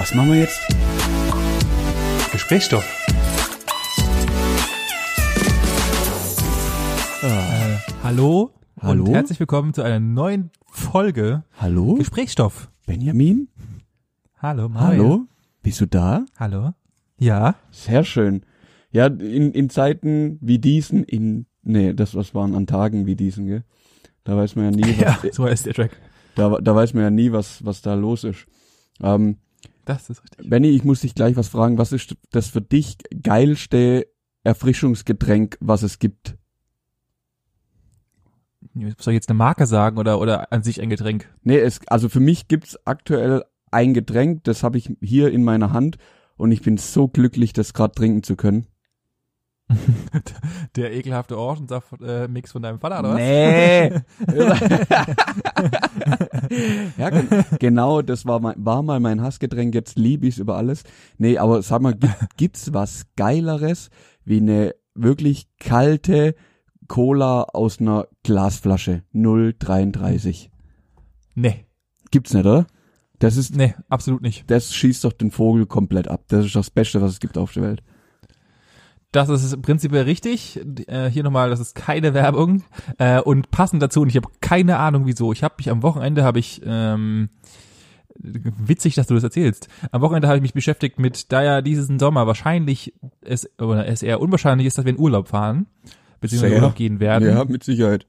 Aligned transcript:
Was 0.00 0.14
machen 0.14 0.32
wir 0.32 0.38
jetzt? 0.40 0.58
Gesprächsstoff. 2.32 2.86
Äh, 7.22 7.76
hallo, 8.02 8.50
Hallo? 8.80 9.04
und 9.04 9.10
herzlich 9.12 9.38
willkommen 9.40 9.74
zu 9.74 9.82
einer 9.82 10.00
neuen 10.00 10.52
Folge 10.70 11.44
Hallo? 11.58 11.96
Gesprächsstoff. 11.96 12.70
Benjamin? 12.86 13.48
Hallo, 14.38 14.70
Mario. 14.70 15.02
Hallo? 15.04 15.26
Bist 15.62 15.82
du 15.82 15.86
da? 15.86 16.24
Hallo. 16.38 16.70
Ja. 17.18 17.56
Sehr 17.70 18.02
schön. 18.02 18.46
Ja, 18.92 19.04
in, 19.04 19.52
in 19.52 19.68
Zeiten 19.68 20.38
wie 20.40 20.58
diesen, 20.58 21.04
in, 21.04 21.44
nee, 21.62 21.92
das 21.92 22.14
was 22.14 22.34
waren 22.34 22.54
an 22.54 22.66
Tagen 22.66 23.04
wie 23.04 23.16
diesen, 23.16 23.44
gell? 23.44 23.64
Da 24.24 24.34
weiß 24.34 24.56
man 24.56 24.64
ja 24.64 24.70
nie, 24.70 24.96
was, 25.04 25.22
Ja, 25.24 25.30
so 25.30 25.44
heißt 25.44 25.66
der 25.66 25.74
Track. 25.74 25.90
da, 26.36 26.56
da 26.58 26.74
weiß 26.74 26.94
man 26.94 27.02
ja 27.02 27.10
nie, 27.10 27.32
was, 27.32 27.62
was 27.66 27.82
da 27.82 27.92
los 27.92 28.24
ist. 28.24 28.46
Ähm, 29.02 29.36
Das 29.84 30.10
ist 30.10 30.22
richtig. 30.22 30.48
Benny, 30.48 30.68
ich 30.68 30.84
muss 30.84 31.00
dich 31.00 31.14
gleich 31.14 31.36
was 31.36 31.48
fragen. 31.48 31.78
Was 31.78 31.92
ist 31.92 32.16
das 32.30 32.48
für 32.48 32.60
dich 32.60 32.98
geilste 33.22 34.06
Erfrischungsgetränk, 34.44 35.56
was 35.60 35.82
es 35.82 35.98
gibt? 35.98 36.36
Soll 38.74 39.12
ich 39.12 39.16
jetzt 39.16 39.28
eine 39.28 39.38
Marke 39.38 39.66
sagen 39.66 39.98
oder, 39.98 40.20
oder 40.20 40.52
an 40.52 40.62
sich 40.62 40.80
ein 40.80 40.90
Getränk? 40.90 41.28
Nee, 41.42 41.58
es, 41.58 41.80
also 41.88 42.08
für 42.08 42.20
mich 42.20 42.46
gibt's 42.46 42.78
aktuell 42.86 43.44
ein 43.70 43.94
Getränk, 43.94 44.44
das 44.44 44.62
habe 44.62 44.78
ich 44.78 44.92
hier 45.00 45.30
in 45.30 45.42
meiner 45.42 45.72
Hand 45.72 45.96
und 46.36 46.52
ich 46.52 46.62
bin 46.62 46.76
so 46.76 47.08
glücklich, 47.08 47.52
das 47.52 47.74
gerade 47.74 47.94
trinken 47.94 48.22
zu 48.22 48.36
können. 48.36 48.66
Der 50.76 50.92
ekelhafte 50.92 51.38
Orangensaft-Mix 51.38 52.52
von 52.52 52.62
deinem 52.62 52.80
Vater, 52.80 53.00
oder 53.00 53.10
was? 53.10 53.16
Nee. 53.16 53.92
ja, 56.98 57.10
gen 57.10 57.28
genau, 57.58 58.02
das 58.02 58.26
war, 58.26 58.40
mein, 58.40 58.54
war 58.58 58.82
mal 58.82 59.00
mein 59.00 59.22
Hassgetränk, 59.22 59.74
jetzt 59.74 59.96
liebe 59.96 60.26
ich's 60.26 60.38
über 60.38 60.56
alles. 60.56 60.82
Nee, 61.18 61.38
aber 61.38 61.62
sag 61.62 61.80
mal, 61.82 61.94
gibt, 61.94 62.14
gibt's 62.36 62.72
was 62.72 63.06
Geileres 63.16 63.90
wie 64.24 64.38
eine 64.38 64.74
wirklich 64.94 65.48
kalte 65.58 66.34
Cola 66.88 67.42
aus 67.42 67.80
einer 67.80 68.08
Glasflasche 68.24 69.04
033? 69.12 70.50
Nee, 71.34 71.66
Gibt's 72.10 72.34
nicht, 72.34 72.44
oder? 72.44 72.66
Das 73.18 73.36
ist, 73.36 73.54
nee, 73.54 73.74
absolut 73.88 74.22
nicht. 74.22 74.50
das 74.50 74.74
schießt 74.74 75.04
doch 75.04 75.12
den 75.12 75.30
Vogel 75.30 75.66
komplett 75.66 76.08
ab. 76.08 76.24
Das 76.28 76.46
ist 76.46 76.56
das 76.56 76.70
Beste, 76.70 77.00
was 77.02 77.12
es 77.12 77.20
gibt 77.20 77.36
auf 77.36 77.52
der 77.52 77.62
Welt. 77.62 77.82
Das 79.12 79.28
ist 79.28 79.60
prinzipiell 79.62 80.04
richtig. 80.04 80.60
Äh, 80.86 81.10
hier 81.10 81.24
nochmal, 81.24 81.50
das 81.50 81.58
ist 81.58 81.74
keine 81.74 82.14
Werbung. 82.14 82.62
Äh, 82.98 83.20
und 83.20 83.50
passend 83.50 83.82
dazu, 83.82 84.02
und 84.02 84.08
ich 84.08 84.16
habe 84.16 84.28
keine 84.40 84.78
Ahnung 84.78 85.06
wieso. 85.06 85.32
Ich 85.32 85.42
habe 85.42 85.54
mich 85.58 85.68
am 85.70 85.82
Wochenende, 85.82 86.22
habe 86.22 86.38
ich, 86.38 86.62
ähm, 86.64 87.30
witzig, 88.22 88.94
dass 88.94 89.06
du 89.06 89.14
das 89.14 89.24
erzählst. 89.24 89.68
Am 89.90 90.00
Wochenende 90.00 90.28
habe 90.28 90.36
ich 90.36 90.42
mich 90.42 90.54
beschäftigt 90.54 90.98
mit, 90.98 91.32
da 91.32 91.42
ja 91.42 91.62
diesen 91.62 91.98
Sommer 91.98 92.26
wahrscheinlich 92.26 92.94
es, 93.22 93.48
oder 93.58 93.86
es 93.86 94.02
eher 94.02 94.20
unwahrscheinlich 94.20 94.66
ist, 94.66 94.78
dass 94.78 94.84
wir 94.84 94.92
in 94.92 94.98
Urlaub 94.98 95.28
fahren, 95.28 95.66
beziehungsweise 96.20 96.54
Sehr. 96.54 96.62
Urlaub 96.62 96.76
gehen 96.76 97.00
werden. 97.00 97.28
Ja, 97.28 97.44
mit 97.44 97.64
Sicherheit. 97.64 98.06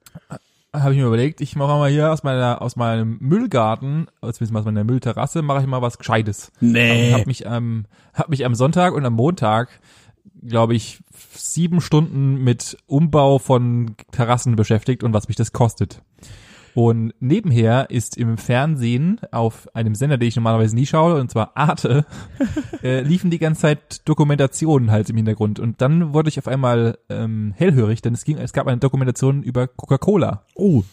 habe 0.73 0.93
ich 0.93 0.99
mir 0.99 1.07
überlegt, 1.07 1.41
ich 1.41 1.55
mache 1.55 1.77
mal 1.77 1.89
hier 1.89 2.11
aus 2.11 2.23
meiner 2.23 2.61
aus 2.61 2.75
meinem 2.75 3.17
Müllgarten, 3.21 4.07
beziehungsweise 4.21 4.59
aus 4.59 4.65
meiner 4.65 4.83
Müllterrasse, 4.83 5.41
mache 5.41 5.61
ich 5.61 5.67
mal 5.67 5.81
was 5.81 5.97
Gescheites. 5.97 6.51
Nee. 6.59 7.13
Hab 7.13 7.25
mich 7.25 7.47
am 7.47 7.85
hab 8.13 8.29
mich 8.29 8.45
am 8.45 8.55
Sonntag 8.55 8.93
und 8.93 9.05
am 9.05 9.13
Montag, 9.13 9.69
glaube 10.45 10.75
ich, 10.75 10.99
sieben 11.33 11.81
Stunden 11.81 12.43
mit 12.43 12.77
Umbau 12.87 13.39
von 13.39 13.95
Terrassen 14.11 14.55
beschäftigt 14.55 15.03
und 15.03 15.13
was 15.13 15.27
mich 15.27 15.37
das 15.37 15.51
kostet. 15.51 16.01
Und 16.73 17.13
nebenher 17.19 17.89
ist 17.89 18.17
im 18.17 18.37
Fernsehen 18.37 19.19
auf 19.31 19.67
einem 19.75 19.93
Sender, 19.93 20.17
den 20.17 20.29
ich 20.29 20.35
normalerweise 20.35 20.75
nie 20.75 20.85
schaue, 20.85 21.19
und 21.19 21.29
zwar 21.29 21.51
Arte, 21.55 22.05
äh, 22.83 23.01
liefen 23.01 23.29
die 23.29 23.39
ganze 23.39 23.61
Zeit 23.61 24.07
Dokumentationen 24.07 24.89
halt 24.91 25.09
im 25.09 25.17
Hintergrund. 25.17 25.59
Und 25.59 25.81
dann 25.81 26.13
wurde 26.13 26.29
ich 26.29 26.39
auf 26.39 26.47
einmal 26.47 26.97
ähm, 27.09 27.53
hellhörig, 27.57 28.01
denn 28.01 28.13
es 28.13 28.23
ging, 28.23 28.37
es 28.37 28.53
gab 28.53 28.67
eine 28.67 28.77
Dokumentation 28.77 29.43
über 29.43 29.67
Coca-Cola. 29.67 30.45
Oh. 30.55 30.83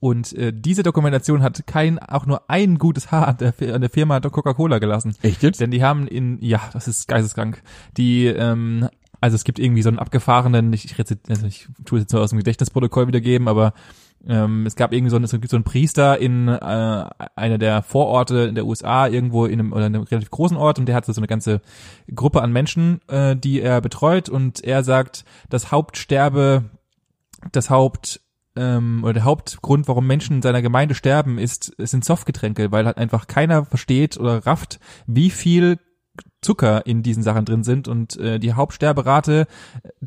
Und 0.00 0.32
äh, 0.34 0.52
diese 0.54 0.82
Dokumentation 0.82 1.42
hat 1.42 1.66
kein, 1.66 1.98
auch 1.98 2.26
nur 2.26 2.48
ein 2.50 2.78
gutes 2.78 3.10
Haar 3.10 3.28
an 3.28 3.36
der, 3.38 3.74
an 3.74 3.80
der 3.80 3.90
Firma 3.90 4.20
Coca-Cola 4.20 4.78
gelassen. 4.78 5.14
Echt 5.22 5.42
jetzt? 5.42 5.60
Denn 5.60 5.70
die 5.70 5.82
haben 5.82 6.06
in, 6.06 6.38
ja, 6.40 6.60
das 6.72 6.88
ist 6.88 7.08
geisteskrank. 7.08 7.62
Die, 7.96 8.26
ähm, 8.26 8.88
also 9.20 9.36
es 9.36 9.44
gibt 9.44 9.58
irgendwie 9.58 9.82
so 9.82 9.88
einen 9.88 9.98
abgefahrenen, 9.98 10.72
ich, 10.72 10.84
ich, 10.84 10.98
also 10.98 11.46
ich 11.46 11.68
tue 11.84 11.98
es 11.98 12.04
jetzt 12.04 12.12
nur 12.12 12.22
aus 12.22 12.30
dem 12.30 12.38
Gedächtnisprotokoll 12.38 13.06
wiedergeben, 13.06 13.48
aber 13.48 13.72
ähm, 14.26 14.66
es 14.66 14.76
gab 14.76 14.92
irgendwie 14.92 15.10
so 15.10 15.16
einen, 15.16 15.24
es 15.24 15.32
gibt 15.32 15.48
so 15.48 15.56
einen 15.56 15.64
Priester 15.64 16.18
in 16.18 16.48
äh, 16.48 17.04
einer 17.36 17.58
der 17.58 17.82
Vororte 17.82 18.38
in 18.40 18.54
der 18.54 18.66
USA, 18.66 19.06
irgendwo 19.06 19.46
in 19.46 19.60
einem, 19.60 19.72
oder 19.72 19.86
in 19.86 19.94
einem 19.94 20.04
relativ 20.04 20.30
großen 20.30 20.56
Ort 20.56 20.78
und 20.78 20.86
der 20.86 20.94
hat 20.94 21.04
so 21.04 21.12
eine 21.16 21.26
ganze 21.26 21.60
Gruppe 22.14 22.42
an 22.42 22.52
Menschen, 22.52 23.00
äh, 23.08 23.36
die 23.36 23.60
er 23.60 23.80
betreut 23.80 24.28
und 24.28 24.62
er 24.64 24.84
sagt, 24.84 25.24
das 25.50 25.70
Hauptsterbe, 25.70 26.64
das 27.50 27.70
Haupt, 27.70 28.20
ähm, 28.56 29.02
oder 29.02 29.14
der 29.14 29.24
Hauptgrund, 29.24 29.88
warum 29.88 30.06
Menschen 30.06 30.36
in 30.36 30.42
seiner 30.42 30.62
Gemeinde 30.62 30.94
sterben, 30.94 31.38
ist, 31.38 31.72
es 31.78 31.90
sind 31.90 32.04
Softgetränke, 32.04 32.72
weil 32.72 32.86
halt 32.86 32.98
einfach 32.98 33.26
keiner 33.26 33.64
versteht 33.64 34.18
oder 34.18 34.46
rafft, 34.46 34.78
wie 35.06 35.30
viel 35.30 35.78
Zucker 36.42 36.86
in 36.86 37.02
diesen 37.02 37.22
Sachen 37.22 37.44
drin 37.44 37.64
sind. 37.64 37.88
Und 37.88 38.16
äh, 38.18 38.38
die 38.38 38.52
Hauptsterberate 38.52 39.46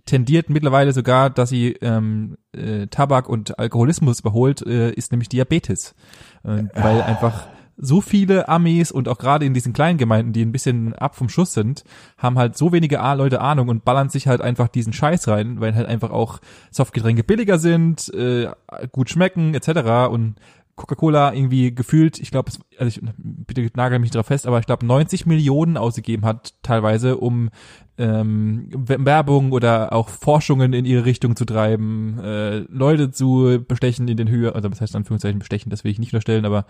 tendiert 0.05 0.49
mittlerweile 0.49 0.93
sogar, 0.93 1.29
dass 1.29 1.49
sie 1.49 1.73
ähm, 1.81 2.37
äh, 2.51 2.87
Tabak 2.87 3.29
und 3.29 3.57
Alkoholismus 3.57 4.19
überholt, 4.19 4.61
äh, 4.61 4.91
ist 4.91 5.11
nämlich 5.11 5.29
Diabetes, 5.29 5.95
äh, 6.43 6.63
weil 6.75 7.01
einfach 7.01 7.47
so 7.77 8.01
viele 8.01 8.47
Amis 8.47 8.91
und 8.91 9.07
auch 9.07 9.17
gerade 9.17 9.45
in 9.45 9.53
diesen 9.53 9.73
kleinen 9.73 9.97
Gemeinden, 9.97 10.33
die 10.33 10.43
ein 10.43 10.51
bisschen 10.51 10.93
ab 10.93 11.15
vom 11.15 11.29
Schuss 11.29 11.53
sind, 11.53 11.83
haben 12.17 12.37
halt 12.37 12.57
so 12.57 12.71
wenige 12.71 12.99
Leute 13.15 13.41
Ahnung 13.41 13.67
und 13.67 13.85
ballern 13.85 14.09
sich 14.09 14.27
halt 14.27 14.41
einfach 14.41 14.67
diesen 14.67 14.93
Scheiß 14.93 15.27
rein, 15.27 15.59
weil 15.59 15.75
halt 15.75 15.87
einfach 15.87 16.11
auch 16.11 16.39
Softgetränke 16.71 17.23
billiger 17.23 17.59
sind, 17.59 18.13
äh, 18.13 18.49
gut 18.91 19.09
schmecken 19.09 19.53
etc. 19.53 20.09
und 20.09 20.35
Coca-Cola 20.75 21.33
irgendwie 21.33 21.73
gefühlt, 21.73 22.19
ich 22.19 22.31
glaube, 22.31 22.51
also 22.77 22.87
ich, 22.87 23.01
bitte 23.17 23.69
nagel 23.75 23.99
mich 23.99 24.11
drauf 24.11 24.25
fest, 24.25 24.45
aber 24.45 24.59
ich 24.59 24.65
glaube 24.65 24.85
90 24.85 25.25
Millionen 25.25 25.77
ausgegeben 25.77 26.25
hat 26.25 26.53
teilweise, 26.63 27.17
um 27.17 27.49
ähm, 27.97 28.67
Werbung 28.73 29.53
oder 29.53 29.93
auch 29.93 30.09
Forschungen 30.09 30.73
in 30.73 30.83
ihre 30.83 31.05
Richtung 31.05 31.37
zu 31.37 31.45
treiben, 31.45 32.19
äh, 32.19 32.57
Leute 32.69 33.11
zu 33.11 33.63
bestechen 33.65 34.09
in 34.09 34.17
den 34.17 34.27
Höhe, 34.27 34.53
also 34.53 34.69
was 34.69 34.81
heißt 34.81 34.95
Anführungszeichen 34.97 35.39
bestechen, 35.39 35.69
das 35.69 35.85
will 35.85 35.91
ich 35.91 35.99
nicht 35.99 36.11
unterstellen, 36.11 36.45
aber 36.45 36.65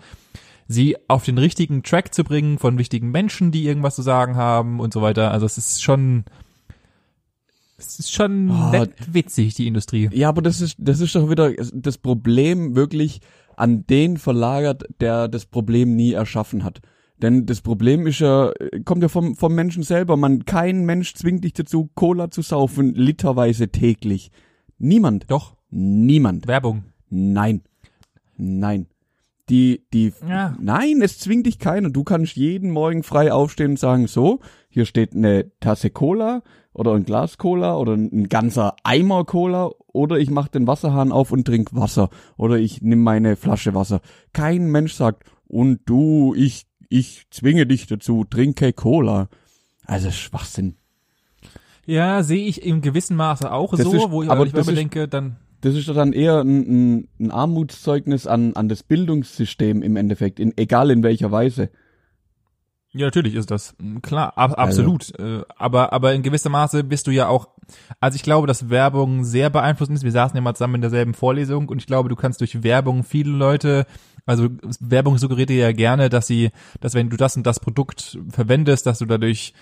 sie 0.68 0.96
auf 1.08 1.24
den 1.24 1.38
richtigen 1.38 1.82
Track 1.82 2.14
zu 2.14 2.24
bringen 2.24 2.58
von 2.58 2.78
wichtigen 2.78 3.10
Menschen, 3.10 3.52
die 3.52 3.64
irgendwas 3.64 3.96
zu 3.96 4.02
sagen 4.02 4.36
haben 4.36 4.80
und 4.80 4.92
so 4.92 5.02
weiter. 5.02 5.30
Also 5.30 5.46
es 5.46 5.58
ist 5.58 5.82
schon, 5.82 6.24
es 7.78 7.98
ist 7.98 8.12
schon 8.12 8.50
Oh, 8.50 8.70
nett 8.70 8.92
witzig, 9.12 9.54
die 9.54 9.66
Industrie. 9.66 10.08
Ja, 10.12 10.28
aber 10.28 10.42
das 10.42 10.60
ist, 10.60 10.76
das 10.78 11.00
ist 11.00 11.14
doch 11.14 11.30
wieder 11.30 11.52
das 11.72 11.98
Problem 11.98 12.74
wirklich 12.74 13.20
an 13.56 13.86
den 13.86 14.18
verlagert, 14.18 14.84
der 15.00 15.28
das 15.28 15.46
Problem 15.46 15.96
nie 15.96 16.12
erschaffen 16.12 16.64
hat. 16.64 16.80
Denn 17.22 17.46
das 17.46 17.62
Problem 17.62 18.06
ist 18.06 18.18
ja, 18.18 18.52
kommt 18.84 19.02
ja 19.02 19.08
vom, 19.08 19.36
vom 19.36 19.54
Menschen 19.54 19.82
selber. 19.82 20.18
Man, 20.18 20.44
kein 20.44 20.84
Mensch 20.84 21.14
zwingt 21.14 21.44
dich 21.44 21.54
dazu, 21.54 21.88
Cola 21.94 22.30
zu 22.30 22.42
saufen, 22.42 22.94
literweise 22.94 23.68
täglich. 23.68 24.30
Niemand. 24.78 25.30
Doch, 25.30 25.56
Niemand. 25.70 26.46
Werbung. 26.46 26.84
Nein. 27.10 27.62
Nein. 28.36 28.86
Die, 29.48 29.86
die, 29.92 30.12
Ja. 30.28 30.56
nein, 30.60 31.00
es 31.02 31.18
zwingt 31.18 31.46
dich 31.46 31.58
keiner. 31.58 31.90
Du 31.90 32.02
kannst 32.02 32.34
jeden 32.36 32.70
Morgen 32.70 33.02
frei 33.04 33.32
aufstehen 33.32 33.70
und 33.72 33.78
sagen, 33.78 34.08
so, 34.08 34.40
hier 34.68 34.86
steht 34.86 35.14
eine 35.14 35.50
Tasse 35.60 35.90
Cola 35.90 36.42
oder 36.72 36.94
ein 36.94 37.04
Glas 37.04 37.38
Cola 37.38 37.76
oder 37.76 37.92
ein 37.94 38.28
ganzer 38.28 38.74
Eimer 38.82 39.24
Cola 39.24 39.70
oder 39.92 40.18
ich 40.18 40.30
mache 40.30 40.50
den 40.50 40.66
Wasserhahn 40.66 41.12
auf 41.12 41.30
und 41.30 41.44
trink 41.46 41.70
Wasser 41.72 42.10
oder 42.36 42.56
ich 42.58 42.82
nimm 42.82 43.02
meine 43.02 43.36
Flasche 43.36 43.74
Wasser. 43.74 44.00
Kein 44.32 44.66
Mensch 44.70 44.94
sagt, 44.94 45.24
und 45.46 45.80
du, 45.86 46.34
ich, 46.36 46.66
ich 46.88 47.26
zwinge 47.30 47.66
dich 47.66 47.86
dazu, 47.86 48.24
trinke 48.24 48.72
Cola. 48.72 49.28
Also 49.86 50.10
Schwachsinn. 50.10 50.74
Ja, 51.86 52.24
sehe 52.24 52.44
ich 52.46 52.62
im 52.64 52.80
gewissen 52.80 53.16
Maße 53.16 53.52
auch 53.52 53.70
Das 53.70 53.82
so, 53.82 53.92
ist- 53.92 54.10
wo 54.10 54.24
ich 54.24 54.28
aber 54.30 54.44
ich 54.44 54.52
mir 54.52 54.64
denke, 54.64 55.06
dann 55.06 55.36
Das 55.66 55.74
ist 55.74 55.88
doch 55.88 55.96
dann 55.96 56.12
eher 56.12 56.42
ein, 56.42 56.60
ein, 56.60 57.08
ein 57.18 57.30
Armutszeugnis 57.32 58.28
an, 58.28 58.54
an 58.54 58.68
das 58.68 58.84
Bildungssystem 58.84 59.82
im 59.82 59.96
Endeffekt, 59.96 60.38
in, 60.38 60.56
egal 60.56 60.92
in 60.92 61.02
welcher 61.02 61.32
Weise. 61.32 61.70
Ja, 62.92 63.06
natürlich 63.06 63.34
ist 63.34 63.50
das. 63.50 63.74
Mm, 63.78 63.98
Klar, 63.98 64.38
ab, 64.38 64.52
absolut. 64.56 65.12
Äh, 65.18 65.42
Aber, 65.58 65.92
aber 65.92 66.14
in 66.14 66.22
gewisser 66.22 66.50
Maße 66.50 66.84
bist 66.84 67.08
du 67.08 67.10
ja 67.10 67.26
auch, 67.26 67.48
also 67.98 68.14
ich 68.14 68.22
glaube, 68.22 68.46
dass 68.46 68.70
Werbung 68.70 69.24
sehr 69.24 69.50
beeinflussend 69.50 69.98
ist. 69.98 70.04
Wir 70.04 70.12
saßen 70.12 70.36
ja 70.36 70.40
mal 70.40 70.54
zusammen 70.54 70.76
in 70.76 70.82
derselben 70.82 71.14
Vorlesung 71.14 71.68
und 71.68 71.78
ich 71.78 71.88
glaube, 71.88 72.08
du 72.08 72.14
kannst 72.14 72.40
durch 72.40 72.62
Werbung 72.62 73.02
viele 73.02 73.32
Leute, 73.32 73.86
also 74.24 74.48
Werbung 74.78 75.18
suggeriert 75.18 75.50
dir 75.50 75.56
ja 75.56 75.72
gerne, 75.72 76.08
dass 76.10 76.28
sie, 76.28 76.50
dass 76.80 76.94
wenn 76.94 77.10
du 77.10 77.16
das 77.16 77.36
und 77.36 77.44
das 77.44 77.58
Produkt 77.58 78.20
verwendest, 78.30 78.86
dass 78.86 79.00
du 79.00 79.04
dadurch 79.04 79.52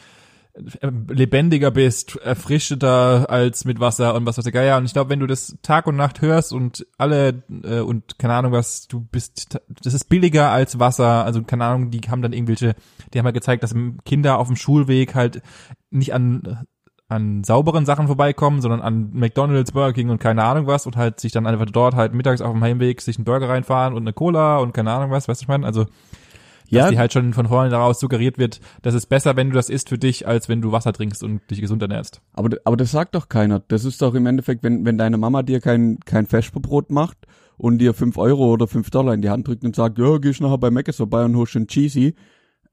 lebendiger 0.56 1.71
bist, 1.73 2.17
erfrischeter 2.17 3.29
als 3.29 3.65
mit 3.65 3.81
Wasser 3.81 4.15
und 4.15 4.25
was 4.25 4.39
weiß 4.39 4.45
der 4.45 4.53
Geier. 4.53 4.77
Und 4.77 4.85
ich 4.85 4.93
glaube, 4.93 5.11
wenn 5.11 5.19
du 5.19 5.27
das 5.27 5.56
Tag 5.62 5.87
und 5.87 5.97
Nacht 5.97 6.21
hörst 6.23 6.53
und 6.53 6.87
alle 6.97 7.43
äh, 7.65 7.81
und 7.81 8.19
keine 8.19 8.35
Ahnung 8.35 8.53
was, 8.53 8.87
du 8.87 9.01
bist, 9.01 9.59
das 9.83 9.95
ist 9.95 10.09
billiger 10.09 10.51
als 10.51 10.79
Wasser. 10.79 11.25
Also 11.25 11.43
keine 11.43 11.65
Ahnung, 11.65 11.91
die 11.91 12.01
haben 12.03 12.23
dann 12.23 12.33
irgendwelche, 12.33 12.77
die 13.12 13.19
haben 13.19 13.27
ja 13.27 13.33
gezeigt, 13.33 13.65
dass 13.65 13.75
Kinder 14.05 14.39
auf 14.39 14.47
dem 14.47 14.56
Schulweg 14.56 15.15
halt 15.15 15.43
nicht 15.91 16.15
an 16.15 16.65
an 17.07 17.45
sauberen 17.45 17.85
Sachen 17.85 18.07
vorbeikommen, 18.07 18.62
sondern 18.62 18.81
an 18.81 19.11
McDonald's, 19.12 19.73
Burger 19.73 19.93
King 19.93 20.09
und 20.09 20.21
keine 20.21 20.43
Ahnung 20.45 20.67
was 20.67 20.87
und 20.87 20.97
halt 20.97 21.21
sich 21.21 21.33
dann 21.33 21.47
einfach 21.47 21.67
dort 21.67 21.95
halt 21.95 22.15
mittags 22.15 22.41
auf 22.41 22.53
dem 22.53 22.62
Heimweg 22.62 23.00
sich 23.00 23.19
einen 23.19 23.27
Burger 23.27 23.49
reinfahren 23.49 23.93
und 23.95 24.03
eine 24.03 24.15
Cola 24.15 24.59
und 24.59 24.73
keine 24.73 24.93
Ahnung 24.93 25.11
was, 25.11 25.29
weißt 25.29 25.41
du, 25.41 25.45
ich 25.45 25.49
meine? 25.49 25.67
Also 25.67 25.87
dass 26.70 26.90
die 26.90 26.99
halt 26.99 27.12
schon 27.12 27.32
von 27.32 27.49
vorne 27.49 27.70
daraus 27.70 28.00
suggeriert 28.00 28.38
wird, 28.38 28.61
dass 28.82 28.94
es 28.94 29.06
besser, 29.06 29.37
wenn 29.37 29.50
du 29.50 29.55
das 29.55 29.69
isst 29.69 29.88
für 29.88 29.99
dich, 29.99 30.26
als 30.26 30.49
wenn 30.49 30.62
du 30.62 30.72
Wasser 30.72 30.93
trinkst 30.93 31.22
und 31.22 31.49
dich 31.50 31.61
gesund 31.61 31.82
ernährst. 31.82 32.22
Aber, 32.32 32.56
aber 32.64 32.76
das 32.76 32.90
sagt 32.90 33.14
doch 33.14 33.28
keiner. 33.28 33.61
Das 33.61 33.84
ist 33.84 34.00
doch 34.02 34.14
im 34.14 34.26
Endeffekt, 34.26 34.62
wenn, 34.62 34.84
wenn 34.84 34.99
deine 34.99 35.19
Mama 35.19 35.43
dir 35.43 35.61
kein, 35.61 35.99
kein 36.05 36.26
Vesperbrot 36.26 36.90
macht 36.90 37.19
und 37.56 37.78
dir 37.78 37.94
fünf 37.94 38.16
Euro 38.19 38.52
oder 38.52 38.66
fünf 38.66 38.90
Dollar 38.90 39.14
in 39.14 39.22
die 39.22 39.31
Hand 39.31 39.46
drückt 39.46 39.64
und 39.64 39.76
sagt, 39.76 39.99
ja, 39.99 40.19
gehst 40.19 40.40
nachher 40.40 40.58
bei 40.58 40.70
Mc's 40.70 40.96
vorbei 40.96 41.25
und 41.25 41.37
holst 41.37 41.56
einen 41.56 41.69
Cheesy, 41.69 42.14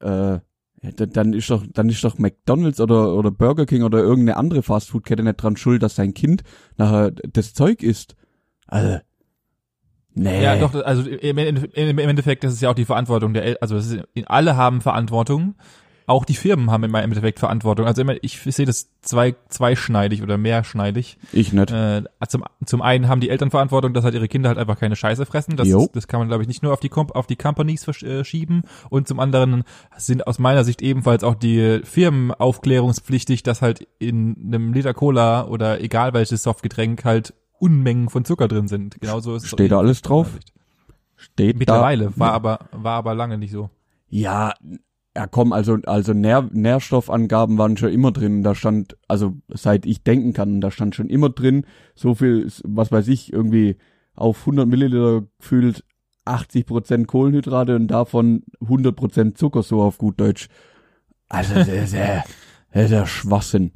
äh, 0.00 0.38
dann 0.82 1.32
ist 1.32 1.48
doch, 1.48 1.64
dann 1.72 1.88
ist 1.88 2.02
doch 2.02 2.18
McDonalds 2.18 2.80
oder, 2.80 3.14
oder 3.14 3.30
Burger 3.30 3.66
King 3.66 3.84
oder 3.84 4.00
irgendeine 4.00 4.36
andere 4.36 4.62
Fastfood-Kette 4.62 5.22
nicht 5.22 5.36
dran 5.36 5.56
schuld, 5.56 5.82
dass 5.82 5.94
sein 5.94 6.12
Kind 6.12 6.42
nachher 6.76 7.12
das 7.12 7.54
Zeug 7.54 7.84
isst. 7.84 8.16
Also, 8.66 8.98
Nee. 10.14 10.42
Ja, 10.42 10.56
doch, 10.56 10.74
also 10.74 11.08
im, 11.08 11.38
Endeffekt, 11.38 12.44
das 12.44 12.52
ist 12.52 12.62
ja 12.62 12.70
auch 12.70 12.74
die 12.74 12.84
Verantwortung 12.84 13.32
der, 13.34 13.44
El 13.44 13.56
also 13.60 13.76
ist, 13.76 13.98
alle 14.26 14.56
haben 14.56 14.80
Verantwortung. 14.80 15.54
Auch 16.06 16.24
die 16.24 16.34
Firmen 16.34 16.70
haben 16.70 16.82
im 16.82 16.94
Endeffekt 16.94 17.38
Verantwortung. 17.38 17.86
Also 17.86 18.02
immer, 18.02 18.16
ich 18.22 18.40
sehe 18.40 18.66
das 18.66 18.90
zwei, 19.02 19.36
zweischneidig 19.48 20.22
oder 20.22 20.36
mehrschneidig. 20.36 21.16
Ich 21.32 21.52
nicht. 21.52 21.70
Äh, 21.70 22.02
zum, 22.28 22.42
zum 22.66 22.82
einen 22.82 23.08
haben 23.08 23.20
die 23.20 23.30
Eltern 23.30 23.52
Verantwortung, 23.52 23.94
dass 23.94 24.04
halt 24.04 24.14
ihre 24.14 24.26
Kinder 24.26 24.48
halt 24.48 24.58
einfach 24.58 24.78
keine 24.78 24.96
Scheiße 24.96 25.24
fressen. 25.26 25.56
Das, 25.56 25.68
ist, 25.68 25.90
das 25.94 26.08
kann 26.08 26.18
man, 26.18 26.28
glaube 26.28 26.42
ich, 26.42 26.48
nicht 26.48 26.62
nur 26.62 26.72
auf 26.72 26.80
die, 26.80 26.90
auf 26.92 27.26
die 27.28 27.36
Companies 27.36 27.84
verschieben. 27.84 28.62
Äh, 28.64 28.86
Und 28.90 29.06
zum 29.06 29.20
anderen 29.20 29.62
sind 29.96 30.26
aus 30.26 30.40
meiner 30.40 30.64
Sicht 30.64 30.82
ebenfalls 30.82 31.22
auch 31.22 31.36
die 31.36 31.80
Firmen 31.84 32.32
aufklärungspflichtig, 32.32 33.44
dass 33.44 33.62
halt 33.62 33.86
in 34.00 34.36
einem 34.44 34.72
Liter 34.72 34.94
Cola 34.94 35.46
oder 35.46 35.80
egal 35.80 36.14
welches 36.14 36.42
Softgetränk 36.42 37.04
halt 37.04 37.32
Unmengen 37.62 38.08
von 38.08 38.24
Zucker 38.24 38.48
drin 38.48 38.66
sind. 38.66 39.00
Genauso 39.00 39.36
ist 39.36 39.46
Steht 39.46 39.70
da 39.70 39.78
alles 39.78 40.02
drauf? 40.02 40.36
Steht 41.14 41.56
Mittlerweile, 41.60 42.06
da, 42.06 42.18
war 42.18 42.32
aber, 42.32 42.58
war 42.72 42.94
aber 42.94 43.14
lange 43.14 43.38
nicht 43.38 43.52
so. 43.52 43.70
Ja, 44.08 44.52
ja 45.16 45.28
komm, 45.28 45.52
also, 45.52 45.78
also 45.86 46.12
Nähr, 46.12 46.48
Nährstoffangaben 46.52 47.58
waren 47.58 47.76
schon 47.76 47.92
immer 47.92 48.10
drin. 48.10 48.42
Da 48.42 48.56
stand, 48.56 48.96
also 49.06 49.36
seit 49.46 49.86
ich 49.86 50.02
denken 50.02 50.32
kann, 50.32 50.60
da 50.60 50.72
stand 50.72 50.96
schon 50.96 51.08
immer 51.08 51.28
drin, 51.28 51.64
so 51.94 52.16
viel, 52.16 52.50
was 52.64 52.90
weiß 52.90 53.06
ich, 53.06 53.32
irgendwie 53.32 53.76
auf 54.16 54.40
100 54.40 54.66
Milliliter 54.66 55.22
gefühlt 55.38 55.84
80 56.24 56.66
Prozent 56.66 57.06
Kohlenhydrate 57.06 57.76
und 57.76 57.86
davon 57.86 58.42
100 58.60 58.96
Prozent 58.96 59.38
Zucker, 59.38 59.62
so 59.62 59.82
auf 59.82 59.98
gut 59.98 60.20
Deutsch. 60.20 60.48
Also, 61.28 61.54
das 61.54 61.68
ist 61.68 61.94
ja, 61.94 62.24
das 62.72 62.86
ist 62.86 62.90
ja 62.90 63.06
Schwachsinn. 63.06 63.70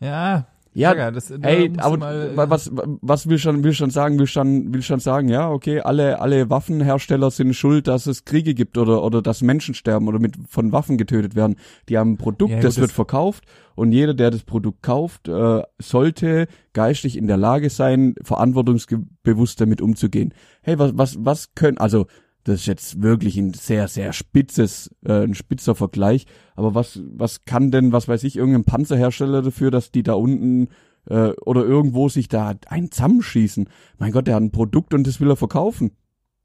Ja, 0.00 0.46
ja, 0.72 0.94
ja 0.94 1.10
das, 1.10 1.30
ey, 1.30 1.72
aber 1.78 1.96
mal, 1.96 2.50
was 2.50 2.70
was 2.72 3.28
will 3.28 3.38
schon 3.38 3.64
will 3.64 3.72
schon 3.72 3.90
sagen 3.90 4.18
will 4.18 4.28
schon 4.28 4.72
will 4.72 4.82
schon 4.82 5.00
sagen 5.00 5.28
ja 5.28 5.50
okay 5.50 5.80
alle 5.80 6.20
alle 6.20 6.48
Waffenhersteller 6.48 7.30
sind 7.30 7.54
schuld 7.54 7.88
dass 7.88 8.06
es 8.06 8.24
Kriege 8.24 8.54
gibt 8.54 8.78
oder 8.78 9.02
oder 9.02 9.20
dass 9.20 9.42
Menschen 9.42 9.74
sterben 9.74 10.06
oder 10.06 10.20
mit 10.20 10.36
von 10.48 10.72
Waffen 10.72 10.96
getötet 10.96 11.34
werden. 11.34 11.56
Die 11.88 11.98
haben 11.98 12.12
ein 12.12 12.16
Produkt 12.16 12.52
ja, 12.52 12.60
das, 12.60 12.74
das 12.74 12.80
wird 12.80 12.92
verkauft 12.92 13.44
und 13.74 13.92
jeder 13.92 14.14
der 14.14 14.30
das 14.30 14.42
Produkt 14.42 14.82
kauft 14.82 15.28
äh, 15.28 15.62
sollte 15.78 16.46
geistig 16.72 17.16
in 17.16 17.26
der 17.26 17.36
Lage 17.36 17.70
sein 17.70 18.14
verantwortungsbewusst 18.22 19.60
damit 19.60 19.80
umzugehen. 19.80 20.34
Hey 20.62 20.78
was 20.78 20.92
was 20.96 21.16
was 21.18 21.54
können 21.54 21.78
also 21.78 22.06
das 22.44 22.60
ist 22.60 22.66
jetzt 22.66 23.02
wirklich 23.02 23.36
ein 23.36 23.52
sehr, 23.52 23.88
sehr 23.88 24.12
spitzes, 24.12 24.90
äh, 25.04 25.24
ein 25.24 25.34
spitzer 25.34 25.74
Vergleich. 25.74 26.26
Aber 26.54 26.74
was, 26.74 27.00
was 27.12 27.44
kann 27.44 27.70
denn, 27.70 27.92
was 27.92 28.08
weiß 28.08 28.24
ich, 28.24 28.36
irgendein 28.36 28.64
Panzerhersteller 28.64 29.42
dafür, 29.42 29.70
dass 29.70 29.90
die 29.90 30.02
da 30.02 30.14
unten 30.14 30.68
äh, 31.06 31.30
oder 31.44 31.64
irgendwo 31.64 32.08
sich 32.08 32.28
da 32.28 32.54
ein 32.66 32.90
zusammenschießen? 32.90 33.68
Mein 33.98 34.12
Gott, 34.12 34.26
der 34.26 34.36
hat 34.36 34.42
ein 34.42 34.52
Produkt 34.52 34.94
und 34.94 35.06
das 35.06 35.20
will 35.20 35.30
er 35.30 35.36
verkaufen. 35.36 35.92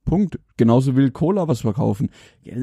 Punkt. 0.03 0.39
Genauso 0.57 0.95
will 0.95 1.11
Cola 1.11 1.47
was 1.47 1.61
verkaufen. 1.61 2.09
Nee, 2.43 2.53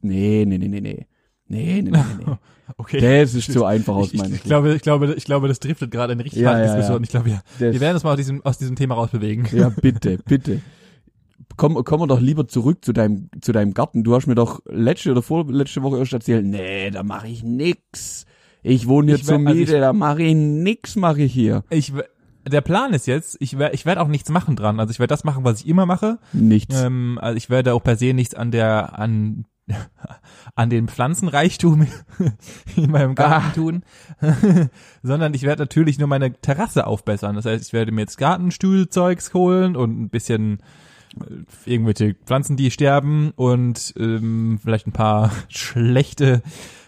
nee, 0.00 0.44
nee, 0.46 0.68
nee, 0.68 0.80
nee. 0.80 1.06
Nee, 1.50 1.82
nee, 1.82 1.90
nee, 1.90 1.90
nee. 1.90 2.32
okay. 2.76 3.00
Das 3.00 3.34
ist 3.34 3.52
zu 3.52 3.64
einfach 3.64 3.94
aus 3.94 4.12
meiner 4.12 4.28
Sicht. 4.28 4.44
Ich 4.44 4.44
glaube, 4.44 4.74
ich 4.74 4.82
glaube, 4.82 5.14
ich 5.14 5.24
glaube, 5.24 5.48
das 5.48 5.60
driftet 5.60 5.90
gerade 5.90 6.12
in 6.12 6.20
richtig 6.20 6.42
ja, 6.42 6.58
ja, 6.58 6.64
Diskussion. 6.66 6.98
Ja. 6.98 7.02
Ich 7.04 7.10
glaube, 7.10 7.30
ja. 7.30 7.40
Das 7.58 7.72
wir 7.72 7.80
werden 7.80 7.94
uns 7.94 8.04
mal 8.04 8.12
aus 8.12 8.16
diesem, 8.18 8.44
aus 8.44 8.58
diesem 8.58 8.76
Thema 8.76 8.94
rausbewegen. 8.96 9.48
Ja, 9.52 9.70
bitte, 9.70 10.18
bitte 10.18 10.60
komm, 11.58 11.84
komm 11.84 12.08
doch 12.08 12.20
lieber 12.20 12.48
zurück 12.48 12.82
zu 12.82 12.94
deinem, 12.94 13.28
zu 13.42 13.52
deinem 13.52 13.74
Garten. 13.74 14.04
Du 14.04 14.14
hast 14.14 14.26
mir 14.26 14.34
doch 14.34 14.62
letzte 14.64 15.10
oder 15.10 15.20
vorletzte 15.20 15.82
Woche 15.82 15.98
erst 15.98 16.14
erzählt, 16.14 16.46
nee, 16.46 16.90
da 16.90 17.02
mache 17.02 17.28
ich 17.28 17.42
nix. 17.42 18.24
Ich 18.62 18.88
wohne 18.88 19.08
hier 19.08 19.16
ich 19.16 19.24
zur 19.24 19.38
Miete, 19.38 19.72
also 19.74 19.80
da 19.80 19.92
mache 19.92 20.22
ich 20.22 20.34
nix, 20.34 20.96
mache 20.96 21.22
ich 21.22 21.32
hier. 21.32 21.64
Ich, 21.68 21.92
der 22.46 22.60
Plan 22.60 22.94
ist 22.94 23.06
jetzt, 23.06 23.36
ich 23.40 23.58
werde 23.58 23.74
ich 23.74 23.84
werd 23.84 23.98
auch 23.98 24.08
nichts 24.08 24.30
machen 24.30 24.56
dran. 24.56 24.80
Also 24.80 24.90
ich 24.90 24.98
werde 24.98 25.12
das 25.12 25.24
machen, 25.24 25.44
was 25.44 25.60
ich 25.60 25.68
immer 25.68 25.84
mache. 25.84 26.18
Nichts. 26.32 26.80
Ähm, 26.80 27.18
also 27.20 27.36
ich 27.36 27.50
werde 27.50 27.74
auch 27.74 27.82
per 27.82 27.96
se 27.96 28.14
nichts 28.14 28.34
an 28.34 28.50
der, 28.50 28.98
an, 28.98 29.44
an 30.54 30.70
den 30.70 30.88
Pflanzenreichtum 30.88 31.86
in 32.76 32.90
meinem 32.90 33.14
Garten 33.14 33.46
ah. 33.48 33.52
tun, 33.54 33.82
sondern 35.02 35.34
ich 35.34 35.42
werde 35.42 35.62
natürlich 35.62 35.98
nur 35.98 36.08
meine 36.08 36.32
Terrasse 36.32 36.86
aufbessern. 36.86 37.36
Das 37.36 37.44
heißt, 37.44 37.66
ich 37.66 37.72
werde 37.72 37.92
mir 37.92 38.02
jetzt 38.02 38.18
Gartenstuhlzeugs 38.18 39.34
holen 39.34 39.76
und 39.76 40.00
ein 40.00 40.08
bisschen 40.08 40.62
irgendwelche 41.66 42.14
Pflanzen, 42.14 42.56
die 42.56 42.70
sterben 42.70 43.32
und 43.36 43.94
ähm, 43.98 44.58
vielleicht 44.62 44.86
ein 44.86 44.92
paar 44.92 45.30
schlechte 45.48 46.42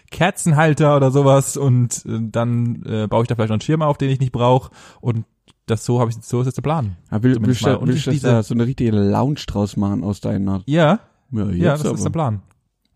Kerzenhalter 0.09 0.97
oder 0.97 1.11
sowas 1.11 1.57
und 1.57 2.05
äh, 2.05 2.19
dann 2.21 2.83
äh, 2.85 3.07
baue 3.07 3.23
ich 3.23 3.27
da 3.27 3.35
vielleicht 3.35 3.49
noch 3.49 3.55
einen 3.55 3.61
Schirm 3.61 3.81
auf, 3.81 3.97
den 3.97 4.09
ich 4.09 4.19
nicht 4.19 4.31
brauche 4.31 4.71
und 4.99 5.25
das 5.65 5.85
so 5.85 5.99
habe 5.99 6.11
ich 6.11 6.17
so 6.21 6.41
ist 6.41 6.47
jetzt 6.47 6.57
der 6.57 6.63
Plan. 6.63 6.97
Ja, 7.11 7.23
will, 7.23 7.37
willst 7.39 7.65
du, 7.65 7.79
willst 7.81 8.07
du 8.07 8.19
da 8.19 8.43
so 8.43 8.53
eine 8.53 8.65
richtige 8.65 8.91
Lounge 8.91 9.39
draus 9.47 9.77
machen 9.77 10.03
aus 10.03 10.19
deiner? 10.19 10.63
Ja. 10.65 10.99
Ja, 11.31 11.49
ja 11.49 11.71
das 11.71 11.85
aber. 11.85 11.95
ist 11.95 12.03
der 12.03 12.09
Plan. 12.09 12.41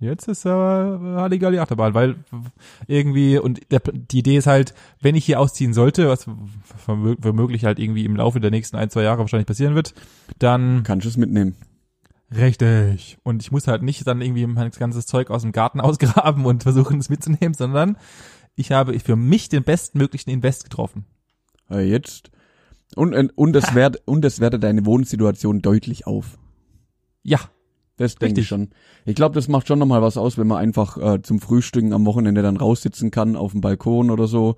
Jetzt 0.05 0.27
ist 0.27 0.45
aber 0.45 1.01
äh, 1.03 1.19
Halligalli 1.21 1.59
Achterbahn, 1.59 1.93
weil 1.93 2.15
irgendwie, 2.87 3.37
und 3.39 3.59
der, 3.71 3.79
die 3.79 4.19
Idee 4.19 4.37
ist 4.37 4.47
halt, 4.47 4.73
wenn 5.01 5.15
ich 5.15 5.25
hier 5.25 5.39
ausziehen 5.39 5.73
sollte, 5.73 6.07
was 6.07 6.27
womöglich 6.87 7.65
halt 7.65 7.79
irgendwie 7.79 8.05
im 8.05 8.15
Laufe 8.15 8.39
der 8.39 8.51
nächsten 8.51 8.77
ein, 8.77 8.89
zwei 8.89 9.03
Jahre 9.03 9.19
wahrscheinlich 9.19 9.47
passieren 9.47 9.75
wird, 9.75 9.93
dann... 10.39 10.83
Kannst 10.83 11.05
du 11.05 11.09
es 11.09 11.17
mitnehmen. 11.17 11.55
Richtig. 12.33 13.17
Und 13.23 13.41
ich 13.41 13.51
muss 13.51 13.67
halt 13.67 13.83
nicht 13.83 14.05
dann 14.07 14.21
irgendwie 14.21 14.45
mein 14.45 14.71
ganzes 14.71 15.05
Zeug 15.05 15.29
aus 15.29 15.41
dem 15.41 15.51
Garten 15.51 15.81
ausgraben 15.81 16.45
und 16.45 16.63
versuchen 16.63 16.99
es 16.99 17.09
mitzunehmen, 17.09 17.53
sondern 17.53 17.97
ich 18.55 18.71
habe 18.71 18.97
für 18.99 19.15
mich 19.15 19.49
den 19.49 19.63
bestmöglichen 19.63 20.31
Invest 20.31 20.63
getroffen. 20.63 21.05
Ja, 21.69 21.79
jetzt. 21.79 22.31
Und, 22.95 23.13
und, 23.13 23.55
es 23.55 23.75
wert, 23.75 24.01
und 24.05 24.23
es 24.25 24.39
wertet 24.39 24.63
deine 24.63 24.85
Wohnsituation 24.85 25.61
deutlich 25.61 26.07
auf. 26.07 26.37
Ja, 27.23 27.39
das 27.97 28.15
denke 28.15 28.41
ich 28.41 28.47
schon. 28.47 28.69
Ich 29.05 29.15
glaube, 29.15 29.35
das 29.35 29.47
macht 29.47 29.67
schon 29.67 29.79
nochmal 29.79 30.01
was 30.01 30.17
aus, 30.17 30.37
wenn 30.37 30.47
man 30.47 30.57
einfach 30.57 30.97
äh, 30.97 31.21
zum 31.21 31.39
Frühstücken 31.39 31.93
am 31.93 32.05
Wochenende 32.05 32.41
dann 32.41 32.57
raussitzen 32.57 33.11
kann 33.11 33.35
auf 33.35 33.51
dem 33.51 33.61
Balkon 33.61 34.11
oder 34.11 34.27
so 34.27 34.57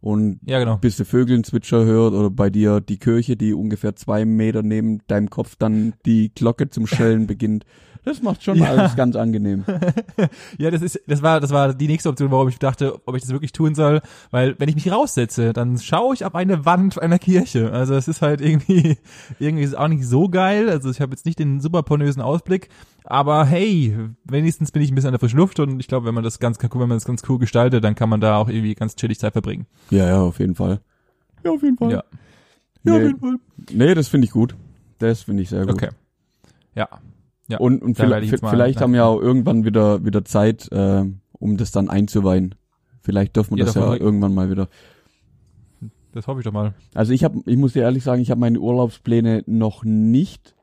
und 0.00 0.40
ja, 0.44 0.58
genau. 0.58 0.76
bis 0.76 0.96
der 0.98 1.06
Vögeln-Zwitscher 1.06 1.84
hört 1.84 2.12
oder 2.12 2.30
bei 2.30 2.50
dir 2.50 2.80
die 2.80 2.98
Kirche, 2.98 3.36
die 3.36 3.54
ungefähr 3.54 3.96
zwei 3.96 4.24
Meter 4.24 4.62
neben 4.62 5.00
deinem 5.06 5.30
Kopf 5.30 5.56
dann 5.58 5.94
die 6.04 6.32
Glocke 6.34 6.68
zum 6.68 6.86
Schellen 6.86 7.26
beginnt. 7.26 7.64
Das 8.06 8.22
macht 8.22 8.44
schon 8.44 8.56
ja. 8.58 8.66
alles 8.66 8.94
ganz 8.94 9.16
angenehm. 9.16 9.64
ja, 10.58 10.70
das 10.70 10.80
ist, 10.80 11.00
das 11.08 11.22
war, 11.22 11.40
das 11.40 11.50
war 11.50 11.74
die 11.74 11.88
nächste 11.88 12.08
Option, 12.08 12.30
warum 12.30 12.46
ich 12.48 12.60
dachte, 12.60 13.00
ob 13.04 13.16
ich 13.16 13.22
das 13.22 13.32
wirklich 13.32 13.50
tun 13.50 13.74
soll, 13.74 14.00
weil 14.30 14.54
wenn 14.60 14.68
ich 14.68 14.76
mich 14.76 14.92
raussetze, 14.92 15.52
dann 15.52 15.76
schaue 15.78 16.14
ich 16.14 16.24
auf 16.24 16.36
eine 16.36 16.64
Wand 16.64 17.02
einer 17.02 17.18
Kirche. 17.18 17.72
Also 17.72 17.96
es 17.96 18.06
ist 18.06 18.22
halt 18.22 18.40
irgendwie, 18.40 18.96
irgendwie 19.40 19.64
ist 19.64 19.70
es 19.70 19.74
auch 19.74 19.88
nicht 19.88 20.06
so 20.06 20.28
geil. 20.28 20.70
Also 20.70 20.88
ich 20.88 21.00
habe 21.00 21.10
jetzt 21.10 21.26
nicht 21.26 21.40
den 21.40 21.60
super 21.60 21.82
pornösen 21.82 22.22
Ausblick, 22.22 22.68
aber 23.02 23.44
hey, 23.44 23.96
wenigstens 24.22 24.70
bin 24.70 24.82
ich 24.82 24.92
ein 24.92 24.94
bisschen 24.94 25.08
an 25.08 25.14
der 25.14 25.18
frischen 25.18 25.40
Luft 25.40 25.58
und 25.58 25.80
ich 25.80 25.88
glaube, 25.88 26.06
wenn 26.06 26.14
man 26.14 26.22
das 26.22 26.38
ganz, 26.38 26.58
wenn 26.62 26.78
man 26.78 26.90
das 26.90 27.06
ganz 27.06 27.24
cool 27.28 27.40
gestaltet, 27.40 27.82
dann 27.82 27.96
kann 27.96 28.08
man 28.08 28.20
da 28.20 28.36
auch 28.36 28.48
irgendwie 28.48 28.76
ganz 28.76 28.94
chillig 28.94 29.18
Zeit 29.18 29.32
verbringen. 29.32 29.66
Ja, 29.90 30.06
ja, 30.06 30.20
auf 30.20 30.38
jeden 30.38 30.54
Fall. 30.54 30.80
Ja, 31.42 31.50
auf 31.50 31.62
jeden 31.64 31.76
Fall. 31.76 31.90
Ja, 31.90 31.96
ja 31.96 32.04
nee. 32.84 32.92
auf 32.92 33.02
jeden 33.02 33.18
Fall. 33.18 33.36
Nee, 33.72 33.94
das 33.94 34.06
finde 34.06 34.26
ich 34.26 34.30
gut. 34.30 34.54
Das 35.00 35.22
finde 35.22 35.42
ich 35.42 35.48
sehr 35.48 35.66
gut. 35.66 35.74
Okay. 35.74 35.88
Ja, 36.76 36.88
ja, 37.48 37.58
und 37.58 37.82
und 37.82 37.96
vielleicht, 37.96 38.40
vielleicht 38.40 38.80
haben 38.80 38.92
wir 38.92 39.06
auch 39.06 39.20
irgendwann 39.20 39.64
wieder 39.64 40.04
wieder 40.04 40.24
Zeit, 40.24 40.70
äh, 40.72 41.04
um 41.32 41.56
das 41.56 41.70
dann 41.70 41.88
einzuweihen. 41.88 42.54
Vielleicht 43.02 43.36
dürfen 43.36 43.56
wir 43.56 43.60
ja, 43.60 43.66
das 43.66 43.74
ja 43.74 43.94
irgendwann 43.94 44.34
mal 44.34 44.50
wieder. 44.50 44.68
Das 46.12 46.26
hoffe 46.26 46.40
ich 46.40 46.44
doch 46.44 46.52
mal. 46.52 46.74
Also 46.94 47.12
ich 47.12 47.22
habe, 47.24 47.40
ich 47.46 47.56
muss 47.56 47.74
dir 47.74 47.82
ehrlich 47.82 48.02
sagen, 48.02 48.22
ich 48.22 48.30
habe 48.30 48.40
meine 48.40 48.58
Urlaubspläne 48.58 49.44
noch 49.46 49.84
nicht 49.84 50.56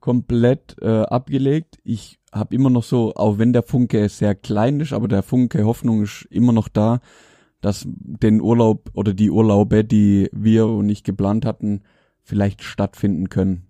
komplett 0.00 0.76
äh, 0.82 1.02
abgelegt. 1.02 1.78
Ich 1.84 2.18
habe 2.32 2.54
immer 2.54 2.70
noch 2.70 2.82
so, 2.82 3.14
auch 3.14 3.38
wenn 3.38 3.52
der 3.52 3.62
Funke 3.62 4.08
sehr 4.08 4.34
klein 4.34 4.80
ist, 4.80 4.92
aber 4.92 5.08
der 5.08 5.22
Funke 5.22 5.64
Hoffnung 5.64 6.02
ist 6.02 6.26
immer 6.30 6.52
noch 6.52 6.68
da, 6.68 7.00
dass 7.60 7.86
den 7.86 8.40
Urlaub 8.40 8.90
oder 8.94 9.14
die 9.14 9.30
Urlaube, 9.30 9.84
die 9.84 10.28
wir 10.32 10.66
und 10.66 10.88
ich 10.88 11.02
geplant 11.02 11.46
hatten, 11.46 11.82
vielleicht 12.22 12.62
stattfinden 12.62 13.28
können. 13.28 13.66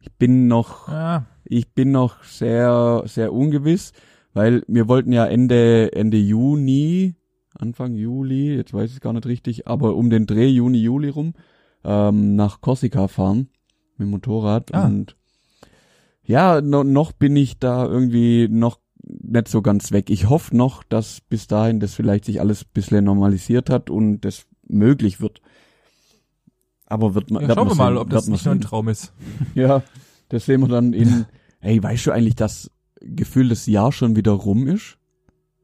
Ich 0.00 0.12
bin 0.12 0.48
noch, 0.48 0.88
Ja, 0.88 1.24
ich 1.48 1.72
bin 1.72 1.90
noch 1.92 2.22
sehr, 2.24 3.02
sehr 3.06 3.32
ungewiss, 3.32 3.92
weil 4.34 4.62
wir 4.68 4.88
wollten 4.88 5.12
ja 5.12 5.24
Ende, 5.26 5.92
Ende 5.92 6.18
Juni, 6.18 7.14
Anfang 7.54 7.94
Juli, 7.94 8.54
jetzt 8.56 8.74
weiß 8.74 8.92
ich 8.92 9.00
gar 9.00 9.12
nicht 9.12 9.26
richtig, 9.26 9.66
aber 9.66 9.96
um 9.96 10.10
den 10.10 10.26
Dreh 10.26 10.48
Juni, 10.48 10.78
Juli 10.78 11.08
rum, 11.08 11.32
ähm, 11.84 12.36
nach 12.36 12.60
Korsika 12.60 13.08
fahren 13.08 13.48
mit 13.96 14.06
dem 14.06 14.10
Motorrad 14.10 14.74
Ah. 14.74 14.86
und 14.86 15.16
ja, 16.22 16.60
no, 16.60 16.82
noch 16.82 17.12
bin 17.12 17.36
ich 17.36 17.58
da 17.58 17.86
irgendwie 17.86 18.48
noch 18.50 18.80
nicht 19.04 19.46
so 19.46 19.62
ganz 19.62 19.92
weg. 19.92 20.10
Ich 20.10 20.28
hoffe 20.28 20.56
noch, 20.56 20.82
dass 20.82 21.20
bis 21.20 21.46
dahin 21.46 21.78
das 21.78 21.94
vielleicht 21.94 22.24
sich 22.24 22.40
alles 22.40 22.64
ein 22.64 22.70
bisschen 22.74 23.04
normalisiert 23.04 23.70
hat 23.70 23.88
und 23.90 24.22
das 24.22 24.46
möglich 24.66 25.20
wird. 25.20 25.40
Aber 26.86 27.14
wird 27.14 27.30
man, 27.30 27.42
ja 27.48 27.54
schauen 27.54 27.68
wir 27.68 27.74
mal, 27.76 27.96
ob 27.96 28.10
das 28.10 28.26
nicht 28.26 28.44
nur 28.44 28.54
ein. 28.54 28.60
Traum 28.60 28.88
ist. 28.88 29.12
Ja, 29.54 29.82
das 30.28 30.46
sehen 30.46 30.60
wir 30.60 30.68
dann 30.68 30.92
in, 30.92 31.26
hey, 31.60 31.82
weißt 31.82 32.06
du 32.06 32.12
eigentlich, 32.12 32.36
dass 32.36 32.70
Gefühl 33.00 33.48
das 33.48 33.66
Jahr 33.66 33.92
schon 33.92 34.16
wieder 34.16 34.32
rum 34.32 34.66
ist? 34.66 34.98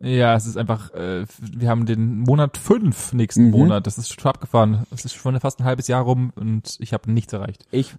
Ja, 0.00 0.34
es 0.34 0.46
ist 0.46 0.56
einfach, 0.56 0.92
äh, 0.94 1.24
wir 1.40 1.68
haben 1.68 1.86
den 1.86 2.18
Monat 2.18 2.56
fünf 2.56 3.12
nächsten 3.12 3.44
Mhm. 3.44 3.50
Monat. 3.52 3.86
Das 3.86 3.98
ist 3.98 4.12
schon 4.20 4.30
abgefahren. 4.30 4.82
Es 4.90 5.04
ist 5.04 5.14
schon 5.14 5.38
fast 5.38 5.60
ein 5.60 5.64
halbes 5.64 5.86
Jahr 5.86 6.02
rum 6.02 6.32
und 6.34 6.76
ich 6.80 6.92
habe 6.92 7.10
nichts 7.12 7.32
erreicht. 7.32 7.66
Ich, 7.70 7.94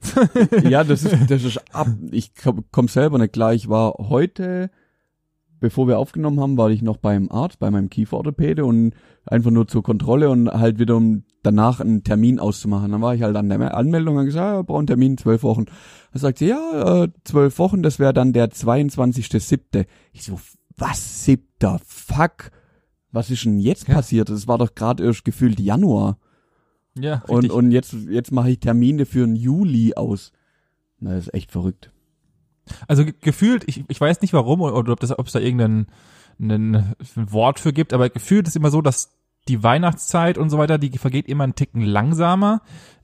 ja, 0.63 0.84
das 0.84 1.03
ist, 1.05 1.32
das 1.32 1.43
ist 1.43 1.62
ab, 1.74 1.88
ich 2.12 2.34
komm, 2.36 2.65
komm 2.72 2.89
selber 2.89 3.20
nicht 3.20 3.32
klar. 3.32 3.53
Ich 3.53 3.70
war 3.70 3.93
heute, 3.98 4.70
bevor 5.63 5.88
wir 5.88 5.98
aufgenommen 5.98 6.41
haben, 6.41 6.58
war 6.58 6.70
ich 6.72 6.82
noch 6.82 6.98
beim 6.98 7.32
Arzt, 7.32 7.58
bei 7.58 7.72
meinem 7.72 7.89
Kieferorthopäde 7.89 8.65
und 8.65 8.91
einfach 9.25 9.50
nur 9.50 9.65
zur 9.65 9.82
Kontrolle 9.82 10.29
und 10.29 10.50
halt 10.51 10.77
wieder 10.77 10.98
um 10.98 11.24
danach 11.41 11.79
einen 11.79 12.03
Termin 12.03 12.38
auszumachen. 12.38 12.91
Dann 12.91 13.01
war 13.01 13.15
ich 13.15 13.22
halt 13.22 13.38
an 13.38 13.48
der 13.48 13.74
Anmeldung 13.74 14.17
und 14.17 14.25
gesagt, 14.25 14.46
ja, 14.46 14.58
wir 14.60 14.63
brauchen 14.63 14.79
einen 14.79 14.88
Termin, 14.88 15.17
zwölf 15.17 15.41
Wochen. 15.41 15.63
Dann 16.12 16.20
sagt 16.20 16.39
sie, 16.39 16.48
ja, 16.48 17.03
äh, 17.05 17.08
zwölf 17.24 17.58
Wochen, 17.60 17.82
das 17.82 17.98
wäre 17.98 18.13
dann 18.13 18.34
der 18.34 18.50
22.7. 18.51 19.86
Ich 20.12 20.24
so, 20.25 20.38
was, 20.75 21.24
siebter? 21.24 21.79
Fuck. 21.86 22.51
Was 23.13 23.29
ist 23.29 23.46
denn 23.46 23.58
jetzt 23.58 23.88
Ja. 23.88 23.93
passiert? 23.93 24.27
Das 24.27 24.50
war 24.50 24.58
doch 24.58 24.75
gerade 24.75 25.05
erst 25.05 25.24
gefühlt 25.24 25.62
Januar. 25.62 26.17
Ja, 27.00 27.24
Und, 27.29 27.43
richtig. 27.43 27.51
und 27.53 27.72
jetzt, 27.72 27.93
jetzt 28.10 28.34
mache 28.34 28.50
ich 28.51 28.60
Termine 28.60 29.05
für 29.05 29.25
den 29.25 29.38
Juli 29.38 29.93
aus. 29.96 30.34
Na, 31.00 31.12
das 31.15 31.27
ist 31.27 31.34
echt 31.34 31.53
verrückt. 31.53 31.93
Also 32.88 33.05
ge 33.05 33.13
gefühlt, 33.22 33.63
ich, 33.67 33.84
ich 33.88 34.00
weiß 34.00 34.22
nicht 34.22 34.34
warum 34.34 34.62
oder, 34.62 34.91
ob 34.91 35.00
das, 35.00 35.17
ob 35.17 35.27
es 35.27 35.34
da 35.34 35.39
irgendein 35.39 35.88
ein 36.39 36.96
Wort 37.15 37.60
für 37.60 37.74
gibt, 37.74 37.93
aber 37.93 38.10
gefühlt 38.10 38.48
ist 38.48 38.55
immer 38.55 38.72
so, 38.72 38.82
dass 38.82 39.12
die 39.48 39.62
Weihnachtszeit 39.62 40.38
und 40.38 40.50
so 40.50 40.58
weiter, 40.58 40.77
die 40.77 40.98
vergeht 40.98 41.27
immer 41.27 41.43
einen 41.43 41.55
Ticken 41.55 41.82
langsamer. 41.82 42.62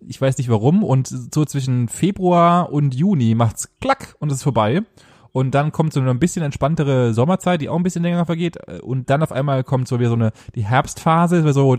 Ich 0.07 0.21
weiß 0.21 0.37
nicht 0.37 0.49
warum. 0.49 0.83
Und 0.83 1.07
so 1.07 1.43
zwischen 1.45 1.89
Februar 1.89 2.71
und 2.71 2.95
Juni 2.95 3.35
macht's 3.35 3.77
klack 3.81 4.15
und 4.19 4.29
es 4.31 4.37
ist 4.37 4.43
vorbei. 4.43 4.83
Und 5.31 5.51
dann 5.51 5.71
kommt 5.71 5.93
so 5.93 5.99
eine 5.99 6.09
ein 6.09 6.19
bisschen 6.19 6.43
entspanntere 6.43 7.13
Sommerzeit, 7.13 7.61
die 7.61 7.69
auch 7.69 7.75
ein 7.75 7.83
bisschen 7.83 8.03
länger 8.03 8.25
vergeht. 8.25 8.57
Und 8.81 9.09
dann 9.09 9.21
auf 9.21 9.31
einmal 9.31 9.63
kommt 9.63 9.87
so 9.87 9.99
wieder 9.99 10.09
so 10.09 10.15
eine, 10.15 10.31
die 10.55 10.65
Herbstphase, 10.65 11.51
so, 11.53 11.77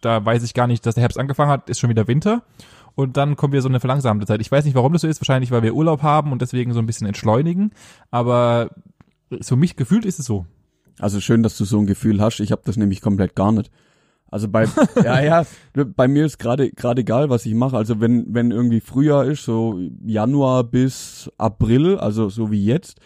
da 0.00 0.24
weiß 0.24 0.42
ich 0.42 0.54
gar 0.54 0.66
nicht, 0.66 0.84
dass 0.84 0.96
der 0.96 1.02
Herbst 1.02 1.18
angefangen 1.18 1.50
hat, 1.50 1.70
ist 1.70 1.78
schon 1.78 1.90
wieder 1.90 2.08
Winter. 2.08 2.42
Und 2.94 3.16
dann 3.16 3.36
kommt 3.36 3.52
wieder 3.52 3.62
so 3.62 3.68
eine 3.68 3.80
verlangsamte 3.80 4.26
Zeit. 4.26 4.40
Ich 4.40 4.50
weiß 4.50 4.64
nicht, 4.64 4.74
warum 4.74 4.92
das 4.92 5.02
so 5.02 5.08
ist. 5.08 5.20
Wahrscheinlich, 5.20 5.50
weil 5.50 5.62
wir 5.62 5.74
Urlaub 5.74 6.02
haben 6.02 6.32
und 6.32 6.42
deswegen 6.42 6.72
so 6.72 6.80
ein 6.80 6.86
bisschen 6.86 7.06
entschleunigen. 7.06 7.72
Aber 8.10 8.70
für 9.40 9.56
mich 9.56 9.76
gefühlt 9.76 10.04
ist 10.04 10.18
es 10.18 10.26
so. 10.26 10.46
Also 10.98 11.20
schön, 11.20 11.42
dass 11.42 11.56
du 11.56 11.64
so 11.64 11.78
ein 11.78 11.86
Gefühl 11.86 12.20
hast. 12.20 12.40
Ich 12.40 12.52
habe 12.52 12.62
das 12.64 12.76
nämlich 12.76 13.00
komplett 13.00 13.34
gar 13.34 13.52
nicht. 13.52 13.70
Also 14.30 14.48
bei 14.48 14.66
ja 15.04 15.20
ja, 15.20 15.46
bei 15.74 16.06
mir 16.06 16.24
ist 16.24 16.38
gerade 16.38 16.70
gerade 16.70 17.00
egal, 17.00 17.30
was 17.30 17.46
ich 17.46 17.54
mache. 17.54 17.76
Also 17.76 18.00
wenn 18.00 18.32
wenn 18.32 18.50
irgendwie 18.50 18.80
Frühjahr 18.80 19.24
ist, 19.24 19.44
so 19.44 19.80
Januar 20.04 20.64
bis 20.64 21.30
April, 21.36 21.98
also 21.98 22.28
so 22.28 22.50
wie 22.50 22.64
jetzt, 22.64 23.00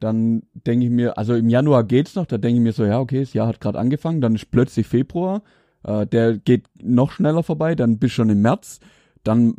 dann 0.00 0.42
denke 0.54 0.86
ich 0.86 0.90
mir, 0.90 1.16
also 1.16 1.34
im 1.34 1.48
Januar 1.48 1.84
geht's 1.84 2.14
noch, 2.14 2.26
da 2.26 2.38
denke 2.38 2.56
ich 2.56 2.62
mir 2.62 2.72
so, 2.72 2.84
ja, 2.84 2.98
okay, 2.98 3.20
das 3.20 3.32
Jahr 3.34 3.46
hat 3.46 3.60
gerade 3.60 3.78
angefangen, 3.78 4.20
dann 4.20 4.34
ist 4.34 4.50
plötzlich 4.50 4.86
Februar, 4.86 5.42
äh, 5.84 6.06
der 6.06 6.38
geht 6.38 6.66
noch 6.82 7.12
schneller 7.12 7.42
vorbei, 7.42 7.74
dann 7.74 7.98
bist 7.98 8.14
schon 8.14 8.30
im 8.30 8.42
März, 8.42 8.80
dann 9.24 9.54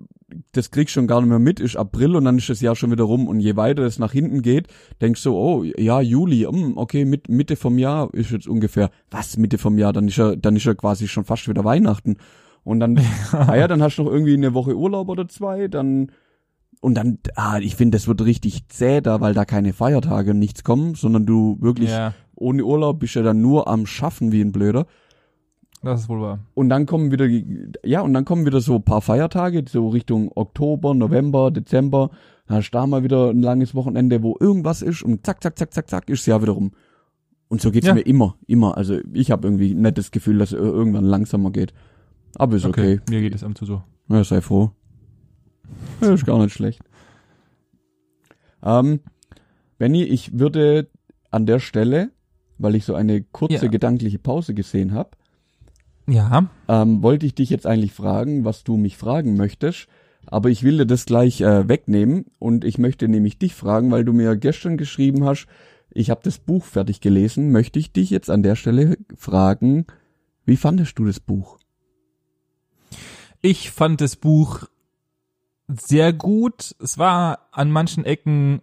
das 0.52 0.72
kriegst 0.72 0.94
schon 0.94 1.08
gar 1.08 1.22
nicht 1.22 1.30
mehr 1.30 1.40
mit, 1.40 1.60
ist 1.60 1.76
April 1.76 2.16
und 2.16 2.26
dann 2.26 2.38
ist 2.38 2.50
das 2.50 2.62
Jahr 2.62 2.76
schon 2.76 2.92
wieder 2.92 3.04
rum. 3.04 3.28
Und 3.28 3.40
je 3.40 3.56
weiter 3.56 3.84
es 3.84 4.00
nach 4.00 4.12
hinten 4.12 4.42
geht, 4.42 4.68
denkst 5.02 5.24
du, 5.24 5.36
oh, 5.36 5.64
ja, 5.64 6.02
Juli, 6.02 6.42
hm, 6.50 6.78
okay, 6.78 7.06
mit, 7.06 7.30
Mitte 7.30 7.56
vom 7.56 7.78
Jahr 7.78 8.14
ist 8.14 8.32
jetzt 8.32 8.48
ungefähr, 8.48 8.90
was, 9.12 9.38
Mitte 9.38 9.58
vom 9.58 9.78
Jahr, 9.78 9.94
dann 9.94 10.08
ist 10.08 10.18
ja, 10.18 10.36
dann 10.36 10.56
ist 10.56 10.66
ja 10.66 10.74
quasi 10.74 11.08
schon 11.08 11.26
fast 11.26 11.48
wieder 11.48 11.64
Weihnachten. 11.64 12.18
Und 12.64 12.80
dann, 12.80 13.00
ah 13.32 13.56
ja, 13.56 13.68
dann 13.68 13.82
hast 13.82 13.98
du 13.98 14.04
noch 14.04 14.12
irgendwie 14.12 14.34
eine 14.34 14.54
Woche 14.54 14.76
Urlaub 14.76 15.10
oder 15.10 15.28
zwei, 15.28 15.68
dann, 15.68 16.12
und 16.82 16.96
dann, 16.96 17.20
ah, 17.36 17.60
ich 17.60 17.76
finde, 17.76 17.96
das 17.98 18.08
wird 18.08 18.24
richtig 18.26 18.68
zäh 18.68 19.02
da, 19.02 19.22
weil 19.22 19.34
da 19.34 19.46
keine 19.46 19.74
Feiertage 19.74 20.32
und 20.32 20.40
nichts 20.40 20.64
kommen, 20.64 20.96
sondern 20.96 21.26
du 21.26 21.58
wirklich 21.62 21.90
Ja, 21.90 22.14
ohne 22.36 22.66
Urlaub 22.66 23.00
bist 23.00 23.16
ja 23.16 23.24
dann 23.24 23.42
nur 23.42 23.68
am 23.68 23.86
Schaffen 23.86 24.32
wie 24.32 24.42
ein 24.42 24.52
Blöder. 24.52 24.86
Das 25.86 26.02
ist 26.02 26.10
wohl 26.10 26.22
wahr. 26.22 26.40
Und 26.54 26.70
dann 26.70 26.86
kommen 26.86 27.12
wieder, 27.12 27.28
ja, 27.84 28.02
und 28.02 28.14
dann 28.14 28.26
kommen 28.26 28.46
wieder 28.46 28.60
so 28.62 28.76
ein 28.76 28.84
paar 28.84 29.02
Feiertage, 29.02 29.64
so 29.68 29.88
Richtung 29.90 30.32
Oktober, 30.36 30.94
November, 30.94 31.52
Dezember. 31.52 32.10
Dann 32.48 32.58
hast 32.58 32.72
du 32.72 32.78
da 32.78 32.86
mal 32.88 33.04
wieder 33.04 33.30
ein 33.30 33.42
langes 33.42 33.74
Wochenende, 33.76 34.22
wo 34.24 34.36
irgendwas 34.40 34.82
ist 34.82 35.02
und 35.04 35.26
zack, 35.26 35.42
zack, 35.42 35.58
zack, 35.58 35.74
zack, 35.74 35.90
zack, 35.90 36.10
ist 36.10 36.26
Jahr 36.26 36.42
wieder 36.42 36.52
rum. 36.54 36.72
Und 37.48 37.62
so 37.62 37.72
geht's 37.72 37.88
Ja. 37.88 37.94
mir 37.94 38.02
immer, 38.02 38.36
immer. 38.48 38.76
Also 38.78 38.98
ich 39.14 39.32
habe 39.32 39.48
irgendwie 39.48 39.74
nicht 39.76 39.98
das 39.98 40.12
Gefühl, 40.12 40.40
dass 40.40 40.52
es 40.52 40.60
irgendwann 40.60 41.06
langsamer 41.06 41.52
geht. 41.52 41.74
Aber 42.36 42.56
ist 42.56 42.66
okay. 42.66 43.00
Mir 43.10 43.22
geht 43.22 43.34
es 43.36 43.44
am 43.44 43.56
zu 43.56 43.66
so. 43.66 43.82
Ja, 44.10 44.24
sei 44.24 44.42
froh. 44.42 44.72
Ja, 46.02 46.14
ist 46.14 46.26
gar 46.26 46.38
nicht 46.40 46.54
schlecht. 46.54 46.82
Ähm, 48.64 49.00
Benny, 49.78 50.04
ich 50.04 50.38
würde 50.40 50.88
an 51.32 51.46
der 51.46 51.60
Stelle, 51.60 52.12
weil 52.58 52.76
ich 52.76 52.86
so 52.86 52.96
eine 52.96 53.22
kurze 53.22 53.66
Ja. 53.66 53.72
gedankliche 53.72 54.20
Pause 54.20 54.54
gesehen 54.54 54.94
habe, 54.94 55.12
Ja, 56.08 56.50
ähm, 56.68 57.02
wollte 57.02 57.26
ich 57.26 57.36
dich 57.36 57.50
jetzt 57.50 57.66
eigentlich 57.66 57.94
fragen, 57.94 58.46
was 58.46 58.64
du 58.64 58.78
mich 58.78 58.98
fragen 58.98 59.36
möchtest. 59.36 59.88
Aber 60.28 60.50
ich 60.50 60.64
will 60.64 60.78
dir 60.78 60.86
das 60.86 61.06
gleich 61.06 61.42
äh, 61.42 61.68
wegnehmen 61.68 62.26
und 62.40 62.66
ich 62.66 62.78
möchte 62.78 63.08
nämlich 63.08 63.38
dich 63.38 63.54
fragen, 63.54 63.92
weil 63.92 64.04
du 64.04 64.12
mir 64.12 64.36
gestern 64.36 64.78
geschrieben 64.78 65.24
hast, 65.24 65.48
ich 65.92 66.10
habe 66.10 66.22
das 66.24 66.40
Buch 66.40 66.66
fertig 66.66 67.00
gelesen, 67.00 67.52
möchte 67.52 67.78
ich 67.80 67.92
dich 67.94 68.10
jetzt 68.10 68.30
an 68.30 68.42
der 68.42 68.56
Stelle 68.56 68.98
fragen, 69.16 69.86
wie 70.46 70.58
fandest 70.58 70.98
du 70.98 71.06
das 71.06 71.20
Buch? 71.20 71.60
ich 73.46 73.70
fand 73.70 74.02
das 74.02 74.16
Buch 74.16 74.64
sehr 75.68 76.14
gut. 76.14 76.76
Es 76.80 76.98
war 76.98 77.48
an 77.52 77.72
manchen 77.72 78.04
Ecken, 78.04 78.62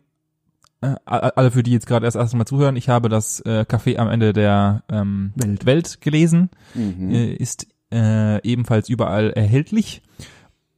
alle 1.04 1.50
für 1.50 1.62
die 1.62 1.72
jetzt 1.72 1.86
gerade 1.86 2.06
erst 2.06 2.16
erstmal 2.16 2.46
zuhören, 2.46 2.76
ich 2.76 2.88
habe 2.88 3.08
das 3.08 3.40
äh, 3.40 3.64
Café 3.68 3.96
am 3.98 4.08
Ende 4.08 4.32
der 4.32 4.82
ähm, 4.90 5.32
Welt. 5.36 5.66
Welt 5.66 6.00
gelesen. 6.00 6.50
Mhm. 6.74 7.10
äh, 7.10 7.32
ist 7.34 7.66
äh, 7.92 8.40
ebenfalls 8.46 8.88
überall 8.88 9.30
erhältlich. 9.30 10.02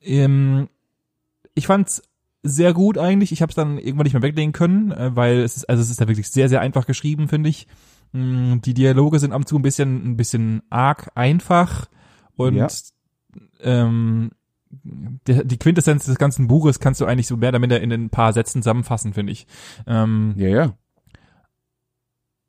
Ähm, 0.03 0.69
ich 1.55 1.67
fand's 1.67 2.03
sehr 2.43 2.75
gut 2.75 2.99
eigentlich. 2.99 3.33
Ich 3.33 3.41
habe 3.41 3.51
es 3.51 3.57
dann 3.57 3.79
irgendwann 3.79 4.05
nicht 4.05 4.13
mehr 4.13 4.23
weglegen 4.23 4.53
können, 4.53 4.93
äh, 4.93 5.15
weil 5.17 5.39
es 5.39 5.57
ist 5.57 5.69
also 5.69 5.83
es 5.83 5.91
ist 5.91 6.01
ja 6.01 6.09
wirklich 6.09 6.29
sehr 6.31 6.49
sehr 6.49 6.61
einfach 6.61 6.87
geschrieben, 6.87 7.29
finde 7.29 7.49
ich. 7.49 7.67
Mm, 8.13 8.59
Die 8.61 8.75
Dialoge 8.75 9.19
sind 9.19 9.33
und 9.33 9.49
zu 9.49 9.57
ein 9.57 9.63
bisschen 9.63 10.05
ein 10.11 10.17
bisschen 10.17 10.63
arg 10.71 11.11
einfach 11.15 11.87
und 12.37 12.57
Ja. 12.57 12.69
ähm, 13.61 14.31
der, 14.83 15.45
die 15.45 15.59
Quintessenz 15.59 16.05
des 16.05 16.19
ganzen 16.19 16.49
Buches 16.49 16.81
kannst 16.81 17.01
du 17.01 17.07
eigentlich 17.07 17.27
so 17.27 17.37
mehr 17.37 17.51
oder 17.51 17.59
minder 17.59 17.81
in 17.81 17.93
ein 17.93 18.11
paar 18.11 18.33
Sätzen 18.33 18.63
zusammenfassen, 18.63 19.15
finde 19.15 19.33
ich. 19.33 19.47
Ähm, 19.87 20.35
Ja, 20.37 20.49
ja. 20.49 20.73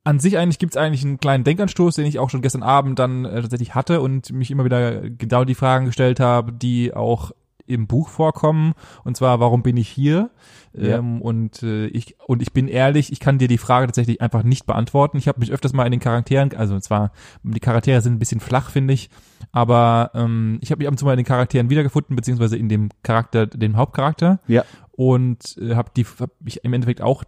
an 0.04 0.20
sich 0.20 0.38
eigentlich 0.38 0.60
gibt's 0.60 0.78
eigentlich 0.78 1.04
einen 1.04 1.20
kleinen 1.20 1.44
Denkanstoß, 1.44 1.96
den 1.96 2.06
ich 2.06 2.20
auch 2.20 2.30
schon 2.30 2.42
gestern 2.42 2.64
Abend 2.64 3.00
dann 3.00 3.26
äh, 3.26 3.42
tatsächlich 3.42 3.76
hatte 3.76 4.02
und 4.02 4.32
mich 4.32 4.52
immer 4.52 4.66
wieder 4.66 5.10
genau 5.10 5.44
die 5.44 5.56
Fragen 5.56 5.86
gestellt 5.86 6.20
habe, 6.20 6.54
die 6.54 6.94
auch 6.94 7.32
im 7.68 7.88
Buch 7.88 8.10
vorkommen. 8.10 8.74
Und 9.04 9.18
zwar, 9.18 9.40
warum 9.40 9.64
bin 9.64 9.78
ich 9.78 9.90
hier? 9.90 10.30
Ja. 10.74 10.98
Ähm, 10.98 11.22
und 11.22 11.64
äh, 11.64 11.88
ich 11.88 12.16
und 12.28 12.42
ich 12.42 12.52
bin 12.54 12.68
ehrlich, 12.68 13.12
ich 13.12 13.20
kann 13.20 13.38
dir 13.38 13.48
die 13.48 13.58
Frage 13.58 13.88
tatsächlich 13.88 14.22
einfach 14.22 14.44
nicht 14.44 14.66
beantworten. 14.66 15.18
Ich 15.18 15.28
habe 15.28 15.40
mich 15.40 15.52
öfters 15.52 15.74
mal 15.74 15.86
in 15.86 15.92
den 15.92 16.00
Charakteren, 16.00 16.54
also 16.56 16.80
zwar 16.80 17.12
die 17.44 17.60
Charaktere 17.60 18.02
sind 18.02 18.14
ein 18.14 18.20
bisschen 18.20 18.42
flach, 18.42 18.70
finde 18.70 18.94
ich, 18.94 19.10
aber 19.52 20.12
ähm, 20.14 20.60
ich 20.62 20.72
habe 20.72 20.80
mich 20.80 20.88
ab 20.88 20.94
und 20.94 20.98
zu 20.98 21.06
mal 21.06 21.14
in 21.14 21.18
den 21.18 21.26
Charakteren 21.26 21.70
wiedergefunden, 21.70 22.16
beziehungsweise 22.16 22.58
in 22.58 22.70
dem 22.70 22.90
Charakter, 23.04 23.48
dem 23.48 23.78
Hauptcharakter 23.78 24.40
Ja. 24.48 24.66
und 24.92 25.58
äh, 25.58 25.76
habe 25.76 25.92
die 25.96 26.06
hab 26.20 26.32
mich 26.42 26.64
im 26.64 26.74
Endeffekt 26.74 27.02
auch 27.02 27.24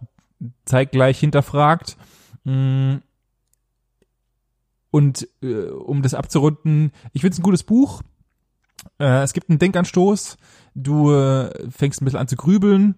zeitgleich 0.64 1.18
hinterfragt. 1.18 1.96
Mm. 2.44 2.96
Und 4.90 5.28
äh, 5.42 5.66
um 5.66 6.02
das 6.02 6.14
abzurunden, 6.14 6.92
ich 7.12 7.20
finde 7.20 7.34
es 7.34 7.38
ein 7.38 7.42
gutes 7.42 7.62
Buch. 7.62 8.02
Äh, 8.98 9.22
es 9.22 9.32
gibt 9.32 9.50
einen 9.50 9.58
Denkanstoß. 9.58 10.36
Du 10.74 11.12
äh, 11.12 11.70
fängst 11.70 12.00
ein 12.00 12.04
bisschen 12.04 12.20
an 12.20 12.28
zu 12.28 12.36
grübeln. 12.36 12.96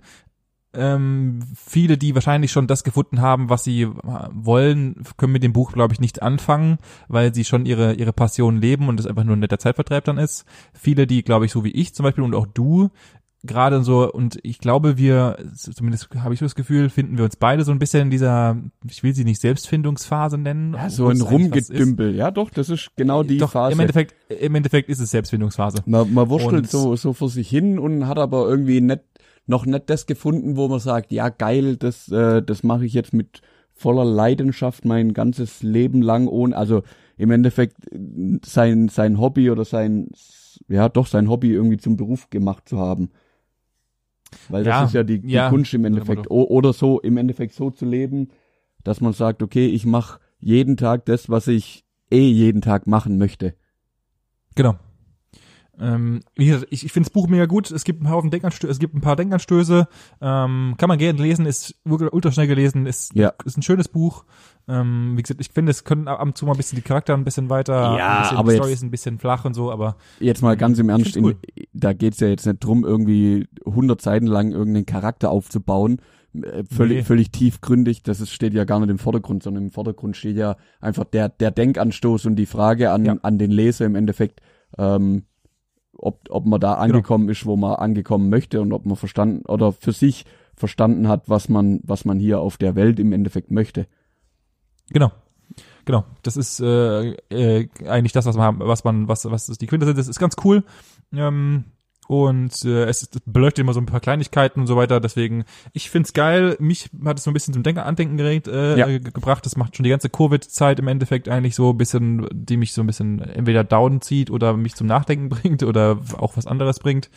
ähm, 0.72 1.40
viele, 1.56 1.98
die 1.98 2.14
wahrscheinlich 2.14 2.52
schon 2.52 2.66
das 2.68 2.84
gefunden 2.84 3.20
haben, 3.20 3.50
was 3.50 3.64
sie 3.64 3.88
wollen, 3.88 5.02
können 5.16 5.32
mit 5.32 5.42
dem 5.42 5.52
Buch, 5.52 5.72
glaube 5.72 5.94
ich, 5.94 6.00
nichts 6.00 6.20
anfangen, 6.20 6.78
weil 7.08 7.34
sie 7.34 7.44
schon 7.44 7.66
ihre, 7.66 7.94
ihre 7.94 8.12
Passion 8.12 8.60
leben 8.60 8.88
und 8.88 9.00
es 9.00 9.06
einfach 9.06 9.24
nur 9.24 9.36
ein 9.36 9.40
netter 9.40 9.58
Zeitvertreib 9.58 10.04
dann 10.04 10.18
ist. 10.18 10.44
Viele, 10.72 11.06
die, 11.06 11.22
glaube 11.22 11.46
ich, 11.46 11.52
so 11.52 11.64
wie 11.64 11.72
ich 11.72 11.94
zum 11.94 12.04
Beispiel 12.04 12.22
und 12.22 12.34
auch 12.34 12.46
du, 12.46 12.90
gerade 13.42 13.82
so, 13.82 14.10
und 14.12 14.38
ich 14.42 14.58
glaube, 14.58 14.98
wir, 14.98 15.38
zumindest 15.54 16.08
habe 16.16 16.34
ich 16.34 16.40
so 16.40 16.46
das 16.46 16.54
Gefühl, 16.54 16.90
finden 16.90 17.16
wir 17.16 17.24
uns 17.24 17.36
beide 17.36 17.64
so 17.64 17.72
ein 17.72 17.78
bisschen 17.78 18.02
in 18.02 18.10
dieser, 18.10 18.56
ich 18.88 19.02
will 19.02 19.14
sie 19.14 19.24
nicht 19.24 19.40
Selbstfindungsphase 19.40 20.38
nennen. 20.38 20.74
Ja, 20.74 20.90
so 20.90 21.08
ein 21.08 21.20
Rumgedümpel. 21.20 22.14
Ja, 22.14 22.30
doch, 22.30 22.50
das 22.50 22.68
ist 22.68 22.90
genau 22.96 23.22
die 23.22 23.38
doch, 23.38 23.52
Phase. 23.52 23.72
Im 23.72 23.80
Endeffekt, 23.80 24.14
im 24.30 24.54
Endeffekt 24.54 24.88
ist 24.88 25.00
es 25.00 25.10
Selbstfindungsphase. 25.10 25.82
Man, 25.86 26.12
man 26.12 26.28
wurschtelt 26.28 26.64
Und- 26.64 26.70
so, 26.70 26.96
so 26.96 27.12
vor 27.12 27.28
sich 27.28 27.48
hin 27.48 27.78
und 27.78 28.06
hat 28.06 28.18
aber 28.18 28.48
irgendwie 28.48 28.80
nicht, 28.80 29.00
noch 29.46 29.66
nicht 29.66 29.88
das 29.88 30.06
gefunden, 30.06 30.56
wo 30.56 30.68
man 30.68 30.80
sagt, 30.80 31.10
ja 31.10 31.28
geil, 31.28 31.76
das, 31.76 32.08
äh, 32.08 32.42
das 32.42 32.62
mache 32.62 32.84
ich 32.84 32.92
jetzt 32.92 33.12
mit 33.12 33.40
voller 33.72 34.04
Leidenschaft 34.04 34.84
mein 34.84 35.14
ganzes 35.14 35.62
Leben 35.62 36.02
lang 36.02 36.28
ohne, 36.28 36.56
also 36.56 36.82
im 37.16 37.30
Endeffekt 37.30 37.90
äh, 37.90 38.38
sein, 38.44 38.88
sein 38.88 39.18
Hobby 39.18 39.50
oder 39.50 39.64
sein, 39.64 40.08
ja 40.68 40.88
doch 40.90 41.06
sein 41.06 41.30
Hobby 41.30 41.52
irgendwie 41.52 41.78
zum 41.78 41.96
Beruf 41.96 42.28
gemacht 42.28 42.68
zu 42.68 42.78
haben. 42.78 43.10
Weil 44.48 44.64
das 44.64 44.76
Ja, 44.76 44.84
ist 44.84 44.94
ja 44.94 45.02
die, 45.02 45.20
die 45.20 45.28
ja, 45.32 45.48
Kunst 45.48 45.74
im 45.74 45.84
Endeffekt. 45.84 46.30
oder 46.30 46.72
so, 46.72 47.00
im 47.00 47.16
Endeffekt 47.16 47.54
so 47.54 47.70
zu 47.70 47.84
leben, 47.84 48.28
dass 48.84 49.00
man 49.00 49.12
sagt, 49.12 49.42
okay, 49.42 49.66
ich 49.66 49.86
mache 49.86 50.20
jeden 50.38 50.76
Tag 50.76 51.04
das, 51.06 51.28
was 51.28 51.48
ich 51.48 51.84
eh 52.10 52.28
jeden 52.28 52.62
Tag 52.62 52.86
machen 52.86 53.18
möchte. 53.18 53.54
Genau. 54.54 54.76
Ähm, 55.80 56.20
ich, 56.36 56.50
ich 56.70 56.92
finde 56.92 57.06
das 57.08 57.12
Buch 57.12 57.26
mega 57.28 57.46
gut. 57.46 57.70
Es 57.70 57.84
gibt 57.84 58.00
einen 58.02 58.10
Haufen 58.10 58.30
Denkanstöße, 58.30 58.70
es 58.70 58.78
gibt 58.78 58.94
ein 58.94 59.00
paar 59.00 59.16
Denkanstöße. 59.16 59.88
Ähm, 60.20 60.74
kann 60.76 60.88
man 60.88 60.98
gerne 60.98 61.20
lesen, 61.22 61.46
ist 61.46 61.74
wirklich 61.84 62.12
ultra 62.12 62.30
schnell 62.32 62.46
gelesen, 62.46 62.86
ist, 62.86 63.14
Ja. 63.14 63.32
ist 63.44 63.56
ein 63.56 63.62
schönes 63.62 63.88
Buch. 63.88 64.24
Ähm, 64.68 65.14
wie 65.16 65.22
gesagt, 65.22 65.40
ich 65.40 65.48
finde, 65.48 65.70
es 65.70 65.84
können 65.84 66.06
ab 66.06 66.20
und 66.22 66.36
zu 66.36 66.44
mal 66.46 66.52
ein 66.52 66.56
bisschen 66.58 66.76
die 66.76 66.82
Charakter 66.82 67.14
ein 67.14 67.24
bisschen 67.24 67.48
weiter, 67.50 67.96
Ja, 67.96 68.16
ein 68.16 68.22
bisschen, 68.22 68.36
aber 68.36 68.48
die 68.50 68.54
jetzt- 68.56 68.62
Story 68.62 68.72
ist 68.74 68.82
ein 68.82 68.90
bisschen 68.90 69.18
flach 69.18 69.44
und 69.44 69.54
so, 69.54 69.72
aber 69.72 69.96
Jetzt 70.20 70.42
mal 70.42 70.56
ganz 70.56 70.78
im 70.78 70.90
Ernst, 70.90 71.16
in, 71.16 71.34
da 71.72 71.92
geht's 71.94 72.20
ja 72.20 72.28
jetzt 72.28 72.46
nicht 72.46 72.60
drum, 72.62 72.84
irgendwie 72.84 73.48
100 73.64 74.00
Seiten 74.02 74.26
lang 74.26 74.52
irgendeinen 74.52 74.86
Charakter 74.86 75.30
aufzubauen. 75.30 76.00
Äh, 76.34 76.62
Völlig, 76.70 76.98
Nee. 76.98 77.02
völlig 77.02 77.32
tiefgründig, 77.32 78.04
das 78.04 78.20
ist, 78.20 78.30
steht 78.30 78.54
ja 78.54 78.62
gar 78.64 78.78
nicht 78.78 78.90
im 78.90 78.98
Vordergrund, 78.98 79.42
sondern 79.42 79.64
im 79.64 79.70
Vordergrund 79.72 80.16
steht 80.16 80.36
ja 80.36 80.56
einfach 80.80 81.04
der, 81.04 81.28
der 81.30 81.50
Denkanstoß 81.50 82.26
und 82.26 82.36
die 82.36 82.46
Frage 82.46 82.92
an, 82.92 83.04
Ja. 83.04 83.16
an 83.22 83.38
den 83.38 83.50
Leser 83.50 83.86
im 83.86 83.96
Endeffekt, 83.96 84.40
ähm, 84.78 85.24
ob, 86.02 86.28
ob 86.30 86.44
man 86.46 86.60
Genau. 86.60 86.74
da 86.74 86.80
angekommen 86.80 87.28
ist, 87.28 87.46
wo 87.46 87.56
man 87.56 87.74
angekommen 87.74 88.28
möchte 88.30 88.60
und 88.60 88.72
ob 88.72 88.86
man 88.86 88.96
verstanden 88.96 89.46
oder 89.46 89.72
für 89.72 89.92
sich 89.92 90.24
verstanden 90.54 91.08
hat, 91.08 91.28
was 91.28 91.48
man, 91.48 91.80
was 91.84 92.04
man 92.04 92.18
hier 92.18 92.40
auf 92.40 92.56
der 92.56 92.74
Welt 92.74 92.98
im 92.98 93.12
Endeffekt 93.12 93.50
möchte. 93.50 93.86
Genau. 94.90 95.10
Genau. 95.84 96.04
Das 96.22 96.36
ist 96.36 96.60
äh, 96.60 97.12
äh, 97.30 97.68
eigentlich 97.88 98.12
das, 98.12 98.26
was 98.26 98.36
man, 98.36 98.58
was 98.60 98.84
man, 98.84 99.08
was, 99.08 99.24
was 99.30 99.48
ist 99.48 99.60
die 99.60 99.66
Quintessenz 99.66 99.98
ist, 99.98 100.08
ist 100.08 100.18
ganz 100.18 100.36
cool. 100.44 100.64
Ähm, 101.12 101.64
und 102.10 102.64
äh, 102.64 102.86
es 102.86 103.08
beleuchtet 103.24 103.60
immer 103.60 103.72
so 103.72 103.78
ein 103.80 103.86
paar 103.86 104.00
Kleinigkeiten 104.00 104.58
und 104.58 104.66
so 104.66 104.74
weiter. 104.74 104.98
Deswegen, 104.98 105.44
ich 105.72 105.90
find's 105.90 106.12
geil. 106.12 106.56
Mich 106.58 106.90
hat 107.04 107.18
es 107.18 107.24
so 107.24 107.30
ein 107.30 107.34
bisschen 107.34 107.54
zum 107.54 107.62
Denken, 107.62 107.78
Andenken 107.82 108.16
geregt, 108.16 108.48
äh, 108.48 108.76
Ja. 108.76 108.88
äh, 108.88 108.98
gebracht. 108.98 109.46
Das 109.46 109.56
macht 109.56 109.76
schon 109.76 109.84
die 109.84 109.90
ganze 109.90 110.08
Covid-Zeit 110.10 110.80
im 110.80 110.88
Endeffekt 110.88 111.28
eigentlich 111.28 111.54
so 111.54 111.70
ein 111.70 111.78
bisschen, 111.78 112.26
die 112.32 112.56
mich 112.56 112.72
so 112.72 112.80
ein 112.82 112.88
bisschen 112.88 113.20
entweder 113.20 113.62
down 113.62 114.00
zieht 114.00 114.28
oder 114.32 114.56
mich 114.56 114.74
zum 114.74 114.88
Nachdenken 114.88 115.28
bringt 115.28 115.62
oder 115.62 116.00
auch 116.18 116.36
was 116.36 116.48
anderes 116.48 116.80
bringt. 116.80 117.10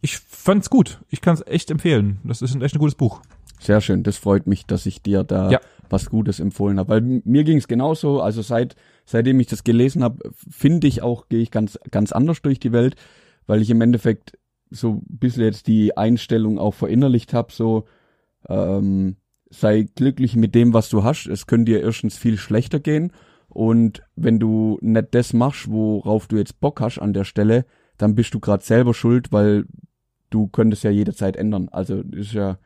Ich 0.00 0.16
fand's 0.16 0.70
gut. 0.70 0.98
Ich 1.10 1.20
kann's 1.20 1.42
echt 1.46 1.70
empfehlen. 1.70 2.18
Das 2.24 2.40
ist 2.40 2.54
ein 2.54 2.62
echt 2.62 2.74
ein 2.74 2.78
gutes 2.78 2.94
Buch. 2.94 3.20
Sehr 3.60 3.82
schön, 3.82 4.02
das 4.02 4.16
freut 4.16 4.46
mich, 4.46 4.64
dass 4.64 4.86
ich 4.86 5.02
dir 5.02 5.24
da 5.24 5.50
Ja. 5.50 5.60
was 5.90 6.08
Gutes 6.08 6.40
empfohlen 6.40 6.78
habe. 6.78 6.88
Weil 6.88 7.00
mir 7.02 7.44
ging 7.44 7.58
es 7.58 7.68
genauso, 7.68 8.22
also 8.22 8.40
seit 8.40 8.76
seitdem 9.04 9.38
ich 9.40 9.46
das 9.46 9.62
gelesen 9.62 10.02
habe, 10.02 10.30
finde 10.50 10.86
ich 10.86 11.02
auch, 11.02 11.28
gehe 11.28 11.40
ich 11.42 11.50
ganz, 11.50 11.78
ganz 11.90 12.12
anders 12.12 12.40
durch 12.40 12.58
die 12.60 12.72
Welt, 12.72 12.96
weil 13.46 13.62
ich 13.62 13.70
im 13.70 13.80
Endeffekt 13.80 14.38
so 14.70 14.94
ein 14.94 15.02
bisschen 15.08 15.44
jetzt 15.44 15.66
die 15.66 15.96
Einstellung 15.96 16.58
auch 16.58 16.74
verinnerlicht 16.74 17.32
habe, 17.32 17.52
so 17.52 17.84
ähm, 18.48 19.16
sei 19.50 19.86
glücklich 19.94 20.36
mit 20.36 20.54
dem, 20.54 20.74
was 20.74 20.88
du 20.88 21.04
hast. 21.04 21.26
Es 21.26 21.46
könnte 21.46 21.72
dir 21.72 21.82
erstens 21.82 22.16
viel 22.16 22.36
schlechter 22.36 22.80
gehen. 22.80 23.12
Und 23.48 24.02
wenn 24.16 24.38
du 24.40 24.78
nicht 24.82 25.08
das 25.14 25.32
machst, 25.32 25.70
worauf 25.70 26.26
du 26.26 26.36
jetzt 26.36 26.60
Bock 26.60 26.80
hast 26.80 26.98
an 26.98 27.12
der 27.12 27.24
Stelle, 27.24 27.64
dann 27.96 28.14
bist 28.14 28.34
du 28.34 28.40
gerade 28.40 28.64
selber 28.64 28.92
schuld, 28.92 29.32
weil 29.32 29.66
du 30.30 30.48
könntest 30.48 30.84
ja 30.84 30.90
jederzeit 30.90 31.36
ändern. 31.36 31.68
Also 31.70 32.02
ist 32.12 32.32
ja 32.32 32.58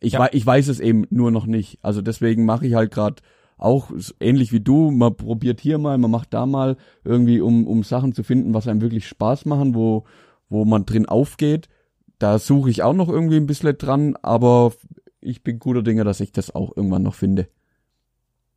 ich, 0.00 0.14
Ja. 0.14 0.20
wei 0.20 0.28
ich 0.32 0.44
weiß 0.46 0.68
es 0.68 0.80
eben 0.80 1.06
nur 1.10 1.30
noch 1.30 1.46
nicht. 1.46 1.78
Also 1.82 2.00
deswegen 2.00 2.44
mache 2.44 2.66
ich 2.66 2.74
halt 2.74 2.92
gerade 2.92 3.22
auch 3.62 3.90
ähnlich 4.20 4.52
wie 4.52 4.60
du, 4.60 4.90
man 4.90 5.16
probiert 5.16 5.60
hier 5.60 5.78
mal, 5.78 5.96
man 5.98 6.10
macht 6.10 6.34
da 6.34 6.46
mal 6.46 6.76
irgendwie, 7.04 7.40
um, 7.40 7.66
um 7.66 7.82
Sachen 7.82 8.12
zu 8.12 8.22
finden, 8.22 8.54
was 8.54 8.68
einem 8.68 8.80
wirklich 8.80 9.06
Spaß 9.06 9.44
machen, 9.44 9.74
wo, 9.74 10.04
wo 10.48 10.64
man 10.64 10.84
drin 10.84 11.06
aufgeht. 11.06 11.68
Da 12.18 12.38
suche 12.38 12.70
ich 12.70 12.82
auch 12.82 12.94
noch 12.94 13.08
irgendwie 13.08 13.36
ein 13.36 13.46
bisschen 13.46 13.76
dran, 13.78 14.16
aber 14.22 14.72
ich 15.20 15.42
bin 15.42 15.58
guter 15.58 15.82
Dinge, 15.82 16.04
dass 16.04 16.20
ich 16.20 16.32
das 16.32 16.54
auch 16.54 16.76
irgendwann 16.76 17.02
noch 17.02 17.14
finde. 17.14 17.48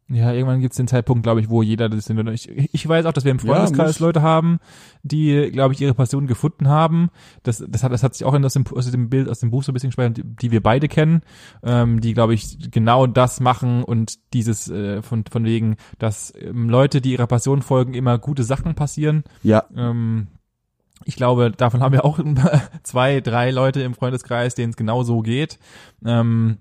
Ja, 0.08 0.32
irgendwann 0.32 0.62
gibt's 0.62 0.78
den 0.78 0.88
Zeitpunkt, 0.88 1.24
glaube 1.24 1.42
ich, 1.42 1.50
wo 1.50 1.64
jeder 1.64 1.90
das 1.90 2.08
ich, 2.10 2.48
ich 2.74 2.88
weiß 2.88 3.08
auch, 3.08 3.12
dass 3.14 3.24
wir 3.26 3.32
im 3.32 3.40
Ja, 3.40 3.46
Freundeskreis 3.56 3.88
muss- 3.88 4.00
Leute 4.00 4.22
haben, 4.22 4.60
die, 5.02 5.50
glaube 5.52 5.74
ich, 5.74 5.82
ihre 5.82 5.96
Passion 5.96 6.28
gefunden 6.28 6.68
haben. 6.68 7.10
Das, 7.42 7.64
das 7.68 7.84
hat, 7.84 7.92
das 7.92 8.04
hat 8.04 8.14
sich 8.14 8.24
auch 8.24 8.36
in 8.36 8.46
aus 8.46 8.54
dem, 8.54 8.66
aus 8.68 8.92
dem 8.92 9.10
Bild, 9.10 9.28
aus 9.28 9.40
dem 9.40 9.50
Buch 9.50 9.64
so 9.64 9.72
ein 9.72 9.74
bisschen 9.74 9.90
gespeichert, 9.90 10.18
die, 10.18 10.24
die 10.24 10.52
wir 10.52 10.62
beide 10.62 10.88
kennen, 10.88 11.22
ähm, 11.64 12.02
die, 12.02 12.14
glaube 12.14 12.36
ich, 12.36 12.70
genau 12.70 13.08
das 13.08 13.40
machen 13.40 13.84
und 13.84 14.20
dieses 14.34 14.70
äh, 14.70 15.02
von, 15.02 15.24
von 15.26 15.44
wegen, 15.44 15.76
dass 15.98 16.32
ähm, 16.40 16.70
Leute, 16.70 17.02
die 17.02 17.14
ihrer 17.14 17.26
Passion 17.28 17.64
folgen, 17.64 17.96
immer 17.96 18.20
gute 18.20 18.44
Sachen 18.44 18.76
passieren. 18.76 19.24
Ja, 19.42 19.64
Ähm, 19.76 20.28
ich 21.04 21.16
glaube, 21.16 21.52
davon 21.52 21.82
haben 21.82 21.94
wir 21.94 22.06
auch 22.06 22.20
zwei, 22.84 23.22
drei 23.22 23.50
Leute 23.52 23.82
im 23.82 23.96
Freundeskreis, 23.96 24.54
denen 24.56 24.70
es 24.70 24.78
genau 24.78 25.04
so 25.04 25.22
geht. 25.22 25.58
Ähm, 26.06 26.58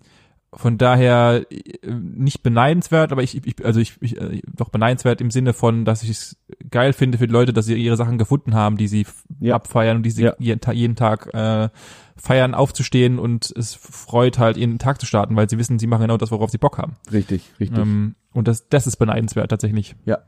von 0.57 0.79
daher 0.79 1.45
äh, 1.51 1.91
nicht 1.93 2.43
beneidenswert, 2.43 3.13
aber 3.13 3.23
ich, 3.23 3.45
ich 3.47 3.65
also 3.65 3.81
ich, 3.81 3.97
ich 4.01 4.21
äh, 4.21 4.41
doch 4.55 4.69
beneidenswert 4.69 5.21
im 5.21 5.31
Sinne 5.31 5.53
von, 5.53 5.85
dass 5.85 6.03
ich 6.03 6.11
es 6.11 6.37
geil 6.71 6.93
finde 6.93 7.19
für 7.19 7.27
die 7.27 7.33
Leute, 7.33 7.53
dass 7.53 7.67
sie 7.67 7.75
ihre 7.75 7.97
Sachen 7.97 8.19
gefunden 8.19 8.55
haben, 8.55 8.77
die 8.77 8.89
sie 8.89 9.07
Ja. 9.41 9.55
abfeiern 9.57 9.97
und 9.99 10.03
die 10.05 10.11
sie 10.11 10.23
Ja. 10.25 10.35
jeden, 10.39 10.61
jeden 10.73 10.97
Tag 10.97 11.33
äh, 11.35 11.69
feiern, 12.17 12.55
aufzustehen 12.55 13.19
und 13.19 13.53
es 13.57 13.75
freut 13.75 14.39
halt, 14.39 14.57
ihren 14.57 14.79
Tag 14.79 15.01
zu 15.01 15.07
starten, 15.07 15.35
weil 15.37 15.49
sie 15.51 15.59
wissen, 15.59 15.79
sie 15.79 15.87
machen 15.89 16.03
genau 16.03 16.17
das, 16.17 16.31
worauf 16.31 16.51
sie 16.51 16.59
Bock 16.59 16.79
haben. 16.79 16.95
richtig, 17.13 17.51
richtig. 17.59 17.79
Ähm, 17.79 18.15
und 18.33 18.47
das, 18.49 18.69
das 18.69 18.87
ist 18.87 18.97
beneidenswert 18.97 19.51
tatsächlich. 19.51 19.97
Ja. 20.05 20.19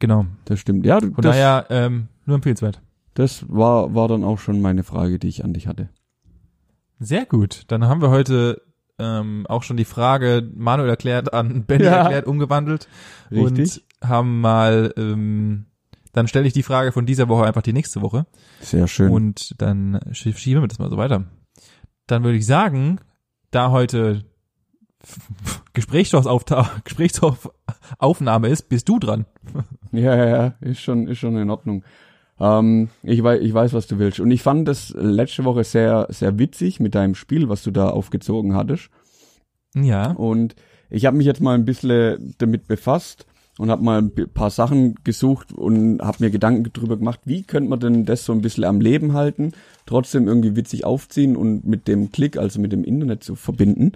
Genau. 0.00 0.26
das 0.44 0.58
stimmt. 0.60 0.84
Ja, 0.84 1.00
du- 1.00 1.12
Von 1.12 1.22
das, 1.22 1.36
daher 1.36 1.66
ähm, 1.70 2.08
nur 2.26 2.36
empfehlenswert. 2.36 2.80
das 3.14 3.44
war, 3.48 3.94
war 3.94 4.08
dann 4.08 4.24
auch 4.24 4.38
schon 4.38 4.60
meine 4.60 4.82
Frage, 4.84 5.18
die 5.18 5.28
ich 5.28 5.44
an 5.44 5.54
dich 5.54 5.66
hatte. 5.66 5.88
Sehr 7.04 7.26
gut. 7.26 7.62
Dann 7.68 7.84
haben 7.86 8.00
wir 8.02 8.10
heute 8.10 8.62
ähm, 8.98 9.46
auch 9.48 9.62
schon 9.62 9.76
die 9.76 9.84
Frage 9.84 10.48
Manuel 10.54 10.88
erklärt 10.90 11.32
an 11.34 11.62
Benny 11.66 11.84
Ja. 11.84 12.02
erklärt 12.02 12.26
umgewandelt 12.26 12.88
Richtig. 13.30 13.84
und 14.02 14.08
haben 14.08 14.40
mal 14.40 14.92
ähm, 14.96 15.66
dann 16.12 16.28
stelle 16.28 16.46
ich 16.46 16.52
die 16.52 16.62
Frage 16.62 16.92
von 16.92 17.06
dieser 17.06 17.28
Woche 17.28 17.44
einfach 17.44 17.62
die 17.62 17.72
nächste 17.72 18.00
Woche 18.02 18.26
Sehr 18.60 18.86
schön. 18.86 19.10
und 19.10 19.60
dann 19.60 19.98
schie- 20.12 20.36
schieben 20.36 20.62
wir 20.62 20.68
das 20.68 20.78
mal 20.78 20.90
so 20.90 20.96
weiter. 20.96 21.24
Dann 22.06 22.22
würde 22.22 22.38
ich 22.38 22.46
sagen, 22.46 23.00
da 23.50 23.70
heute 23.72 24.22
Gesprächsstoffaufnahme 25.74 28.48
ist, 28.48 28.68
bist 28.68 28.88
du 28.88 28.98
dran. 28.98 29.26
Ja, 29.92 30.14
ja, 30.16 30.26
ja, 30.26 30.54
ist 30.60 30.80
schon, 30.80 31.06
ist 31.08 31.18
schon 31.18 31.36
in 31.36 31.50
Ordnung. 31.50 31.84
Ähm, 32.40 32.88
ich 33.02 33.22
weiß, 33.22 33.40
ich 33.40 33.54
weiß, 33.54 33.72
was 33.72 33.86
du 33.86 33.98
willst. 33.98 34.20
Und 34.20 34.30
ich 34.30 34.42
fand 34.42 34.66
das 34.68 34.90
letzte 34.96 35.44
Woche 35.44 35.64
sehr, 35.64 36.06
sehr 36.10 36.38
witzig 36.38 36.80
mit 36.80 36.94
deinem 36.94 37.14
Spiel, 37.14 37.48
was 37.48 37.62
du 37.62 37.70
da 37.70 37.90
aufgezogen 37.90 38.54
hattest. 38.54 38.90
Ja. 39.74 40.12
Und 40.12 40.54
ich 40.90 41.06
habe 41.06 41.16
mich 41.16 41.26
jetzt 41.26 41.40
mal 41.40 41.54
ein 41.54 41.64
bisschen 41.64 42.34
damit 42.38 42.66
befasst 42.66 43.26
und 43.58 43.70
habe 43.70 43.84
mal 43.84 44.02
ein 44.02 44.12
paar 44.32 44.50
Sachen 44.50 44.96
gesucht 45.04 45.52
und 45.52 46.00
habe 46.00 46.24
mir 46.24 46.30
Gedanken 46.30 46.72
drüber 46.72 46.96
gemacht, 46.96 47.20
wie 47.24 47.42
könnte 47.42 47.70
man 47.70 47.80
denn 47.80 48.04
das 48.04 48.24
so 48.24 48.32
ein 48.32 48.40
bisschen 48.40 48.64
am 48.64 48.80
Leben 48.80 49.12
halten, 49.12 49.52
trotzdem 49.86 50.26
irgendwie 50.26 50.56
witzig 50.56 50.84
aufziehen 50.84 51.36
und 51.36 51.64
mit 51.64 51.86
dem 51.86 52.10
Klick, 52.10 52.36
also 52.36 52.60
mit 52.60 52.72
dem 52.72 52.84
Internet 52.84 53.22
zu 53.22 53.36
verbinden. 53.36 53.92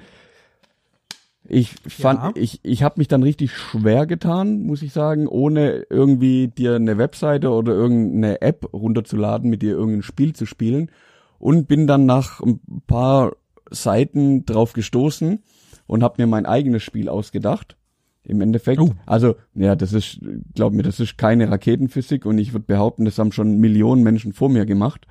Ich 1.50 1.74
fand, 1.86 2.20
Ja. 2.20 2.42
ich, 2.42 2.60
ich 2.62 2.82
habe 2.82 2.96
mich 2.98 3.08
dann 3.08 3.22
richtig 3.22 3.52
schwer 3.56 4.06
getan, 4.06 4.62
muss 4.62 4.82
ich 4.82 4.92
sagen, 4.92 5.26
ohne 5.26 5.86
irgendwie 5.88 6.48
dir 6.48 6.74
eine 6.76 6.98
Webseite 6.98 7.50
oder 7.50 7.72
irgendeine 7.72 8.42
App 8.42 8.68
runterzuladen, 8.72 9.48
mit 9.48 9.62
dir 9.62 9.72
irgendein 9.72 10.02
Spiel 10.02 10.34
zu 10.34 10.44
spielen 10.44 10.90
und 11.38 11.66
bin 11.66 11.86
dann 11.86 12.04
nach 12.04 12.40
ein 12.40 12.60
paar 12.86 13.32
Seiten 13.70 14.44
drauf 14.44 14.72
gestoßen 14.74 15.42
und 15.86 16.02
habe 16.02 16.14
mir 16.22 16.26
mein 16.26 16.44
eigenes 16.46 16.82
Spiel 16.82 17.08
ausgedacht. 17.08 17.76
Im 18.24 18.42
Endeffekt. 18.42 18.78
Oh. 18.80 18.92
Also, 19.06 19.36
ja, 19.54 19.74
das 19.74 19.94
ist, 19.94 20.20
glaub 20.54 20.74
mir, 20.74 20.82
das 20.82 21.00
ist 21.00 21.16
keine 21.16 21.50
Raketenphysik 21.50 22.26
und 22.26 22.36
ich 22.36 22.52
würde 22.52 22.66
behaupten, 22.66 23.06
das 23.06 23.18
haben 23.18 23.32
schon 23.32 23.56
Millionen 23.56 24.02
Menschen 24.02 24.34
vor 24.34 24.50
mir 24.50 24.66
gemacht. 24.66 25.06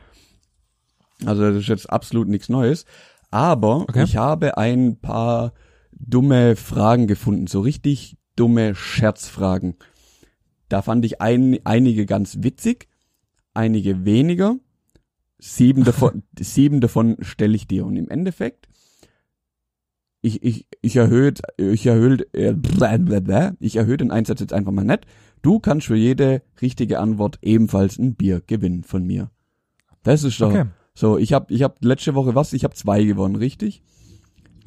Also 1.26 1.41
das 1.41 1.56
ist 1.56 1.67
jetzt 1.67 1.89
absolut 1.89 2.28
nichts 2.28 2.47
Neues. 2.47 2.86
Aber 3.32 3.82
Okay. 3.82 4.04
ich 4.04 4.17
habe 4.17 4.58
ein 4.60 4.97
paar 5.00 5.54
dumme 6.00 6.56
Fragen 6.56 7.08
gefunden, 7.08 7.48
so 7.48 7.62
richtig 7.62 8.18
dumme 8.36 8.76
Scherzfragen. 8.76 9.76
Da 10.70 10.82
fand 10.82 11.06
ich 11.06 11.22
ein, 11.22 11.60
einige 11.64 12.06
ganz 12.06 12.38
witzig, 12.42 12.88
einige 13.54 14.06
weniger. 14.06 14.58
Sieben 15.40 15.84
davon, 15.84 16.24
sieben 16.40 16.82
davon 16.82 17.18
stelle 17.22 17.56
ich 17.56 17.68
dir. 17.68 17.86
Und 17.86 17.96
im 17.96 18.10
Endeffekt, 18.10 18.68
ich, 20.22 20.44
ich, 20.44 20.68
ich 20.82 20.96
erhöhe, 20.96 21.34
ich 21.58 21.86
erhöhe, 21.86 22.18
äh, 22.34 22.56
ich 23.60 23.76
erhöhe 23.76 23.98
den 23.98 24.12
Einsatz 24.12 24.40
jetzt 24.40 24.54
einfach 24.54 24.72
mal 24.72 24.84
nicht. 24.84 25.06
Du 25.42 25.60
kannst 25.60 25.88
für 25.88 25.96
jede 25.96 26.42
richtige 26.62 27.00
Antwort 27.00 27.40
ebenfalls 27.42 27.98
ein 27.98 28.16
Bier 28.16 28.42
gewinnen 28.46 28.84
von 28.84 29.06
mir. 29.06 29.30
Das 30.04 30.24
ist 30.24 30.42
doch 30.42 30.52
Okay. 30.52 30.66
so. 30.94 31.18
Ich 31.18 31.34
habe, 31.34 31.54
ich 31.54 31.64
habe 31.64 31.76
letzte 31.82 32.16
Woche 32.16 32.34
was? 32.36 32.54
Ich 32.54 32.64
habe 32.64 32.74
zwei 32.74 33.04
gewonnen, 33.04 33.36
richtig? 33.36 33.84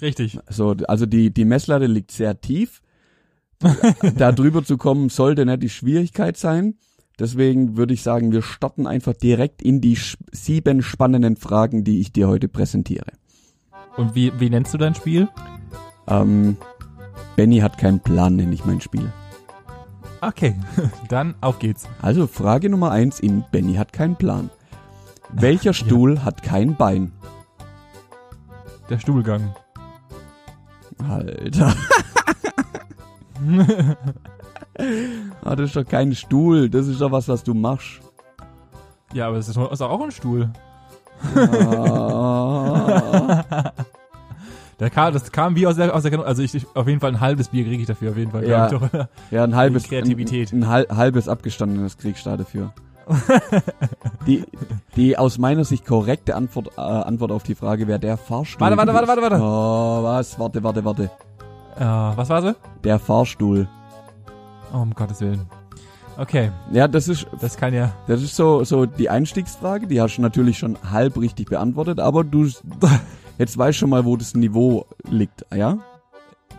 Richtig. 0.03 0.39
So, 0.49 0.75
also 0.89 1.07
die 1.07 1.33
die 1.33 1.45
Messlatte 1.45 1.87
liegt 1.87 2.11
sehr 2.11 2.41
tief. 2.41 2.83
da 4.17 4.33
drüber 4.33 4.65
zu 4.65 4.79
kommen 4.79 5.11
sollte 5.11 5.45
nicht 5.45 5.63
die 5.63 5.69
Schwierigkeit 5.69 6.37
sein. 6.37 6.75
Deswegen 7.19 7.77
würde 7.77 7.93
ich 7.93 8.03
sagen, 8.03 8.33
wir 8.33 8.41
starten 8.41 8.87
einfach 8.87 9.13
direkt 9.13 9.61
in 9.61 9.83
die 9.83 9.99
sieben 10.33 10.83
spannenden 10.83 11.37
Fragen, 11.37 11.85
die 11.85 12.01
ich 12.01 12.13
dir 12.13 12.29
heute 12.29 12.49
präsentiere. 12.49 13.13
Und 13.99 14.15
wie, 14.15 14.33
wie 14.41 14.49
nennst 14.49 14.73
du 14.73 14.79
dein 14.79 14.95
Spiel? 14.95 15.29
Ähm, 16.09 16.57
Benny 17.37 17.59
hat 17.59 17.77
keinen 17.77 18.01
Plan, 18.01 18.37
nenne 18.37 18.55
ich 18.55 18.65
mein 18.65 18.81
Spiel. 18.81 19.13
Okay, 20.23 20.55
dann 21.09 21.35
auf 21.43 21.59
geht's. 21.59 21.87
Also 22.01 22.27
Frage 22.27 22.71
Nummer 22.71 22.91
eins 22.91 23.21
in 23.21 23.45
Benny 23.53 23.75
hat 23.75 23.93
keinen 23.93 24.17
Plan. 24.17 24.49
Welcher 25.33 25.75
Stuhl 25.75 26.25
hat 26.25 26.43
kein 26.43 26.77
Bein? 26.77 27.13
Der 28.89 28.99
Stuhlgang. 28.99 29.55
Alter. 31.09 31.75
ah, 35.45 35.57
das 35.57 35.67
ist 35.69 35.77
doch 35.77 35.87
kein 35.87 36.15
Stuhl, 36.15 36.69
das 36.69 36.87
ist 36.87 37.01
doch 37.01 37.13
was, 37.13 37.29
was 37.29 37.43
du 37.45 37.55
machst. 37.55 38.01
Ja, 39.13 39.27
aber 39.29 39.37
das 39.37 39.49
ist 39.49 39.57
doch 39.57 39.71
auch 39.81 40.03
ein 40.03 40.11
Stuhl. 40.11 40.51
Ah. 41.37 42.63
Der 44.81 44.89
kam, 44.89 45.13
das 45.13 45.31
kam 45.31 45.57
wie 45.57 45.67
aus 45.67 45.77
der, 45.77 45.95
aus 45.95 46.01
der 46.03 46.11
Kanone. 46.11 46.27
Also 46.27 46.43
ich, 46.43 46.55
ich, 46.55 46.67
auf 46.75 46.89
jeden 46.89 47.01
Fall 47.01 47.11
ein 47.11 47.21
halbes 47.21 47.49
Bier 47.49 47.65
kriege 47.65 47.83
ich 47.83 47.87
dafür, 47.87 48.13
auf 48.13 48.17
jeden 48.17 48.31
Fall. 48.31 48.49
Ja. 48.49 48.71
Ja, 49.31 49.45
ein 49.45 49.55
halbes, 49.57 49.85
Kreativität. 49.85 50.55
Ein, 50.55 50.63
ein 50.65 50.69
hal- 50.71 50.87
halbes 50.89 51.29
abgestandenes 51.29 51.99
Kriegsstahl 51.99 52.39
dafür. 52.39 52.73
die, 54.27 54.45
die 54.97 55.17
aus 55.19 55.39
meiner 55.39 55.65
Sicht 55.65 55.87
korrekte 55.87 56.35
Antwort, 56.37 56.71
äh, 56.77 56.81
Antwort 56.81 57.33
auf 57.33 57.43
die 57.43 57.55
Frage 57.55 57.87
wäre 57.87 57.99
der 57.99 58.17
Fahrstuhl. 58.17 58.61
Warte, 58.61 58.77
warte, 58.77 58.95
warte, 58.95 59.09
warte, 59.09 59.23
warte. 59.23 59.37
Oh, 59.41 60.03
was? 60.03 60.39
Warte, 60.39 60.63
warte, 60.63 60.85
warte. 60.85 61.05
Äh, 61.77 61.85
was 61.85 62.29
war 62.29 62.43
sie? 62.43 62.55
Der 62.85 62.99
Fahrstuhl. 62.99 63.69
Oh, 64.73 64.79
um 64.79 64.95
Gottes 64.95 65.21
Willen. 65.21 65.47
Okay, 66.17 66.51
Ja, 66.71 66.87
das 66.87 67.09
ist, 67.09 67.27
das 67.41 67.57
kann 67.57 67.73
ja. 67.73 67.93
das 68.07 68.23
ist 68.23 68.37
so, 68.37 68.63
so 68.65 68.85
die 68.85 69.09
Einstiegsfrage. 69.09 69.87
Die 69.87 70.01
hast 70.03 70.17
du 70.17 70.23
natürlich 70.23 70.59
schon 70.59 70.77
halb 70.91 71.19
richtig 71.19 71.49
beantwortet, 71.49 71.99
aber 71.99 72.25
du, 72.25 72.47
jetzt 73.39 73.57
weißt 73.57 73.79
schon 73.79 73.89
mal, 73.91 74.05
wo 74.05 74.17
das 74.19 74.35
Niveau 74.35 74.85
liegt, 75.09 75.47
ja? 75.55 75.79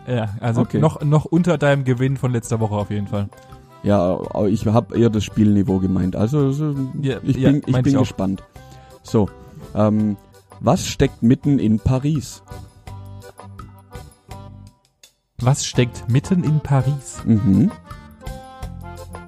Ja, 0.08 0.30
also 0.40 0.62
Okay. 0.62 0.80
noch, 0.80 1.00
noch 1.02 1.26
unter 1.26 1.58
deinem 1.58 1.84
Gewinn 1.84 2.16
von 2.16 2.32
letzter 2.32 2.58
Woche 2.58 2.74
auf 2.74 2.90
jeden 2.90 3.06
Fall. 3.06 3.28
Ja, 3.82 4.18
ich 4.46 4.66
habe 4.66 4.96
eher 4.96 5.10
das 5.10 5.24
Spielniveau 5.24 5.78
gemeint. 5.78 6.14
Also 6.14 6.52
so, 6.52 6.74
Ja, 7.00 7.18
ich 7.22 7.36
ja, 7.36 7.50
bin, 7.50 7.62
ich 7.66 7.72
meinte 7.72 7.90
bin 7.90 7.94
ich 7.94 7.98
gespannt. 7.98 8.42
So, 9.02 9.28
ähm, 9.74 10.16
was 10.60 10.86
steckt 10.86 11.22
mitten 11.22 11.58
in 11.58 11.80
Paris? 11.80 12.42
Was 15.40 15.66
steckt 15.66 16.08
mitten 16.08 16.44
in 16.44 16.60
Paris? 16.60 17.20
Mhm. 17.24 17.72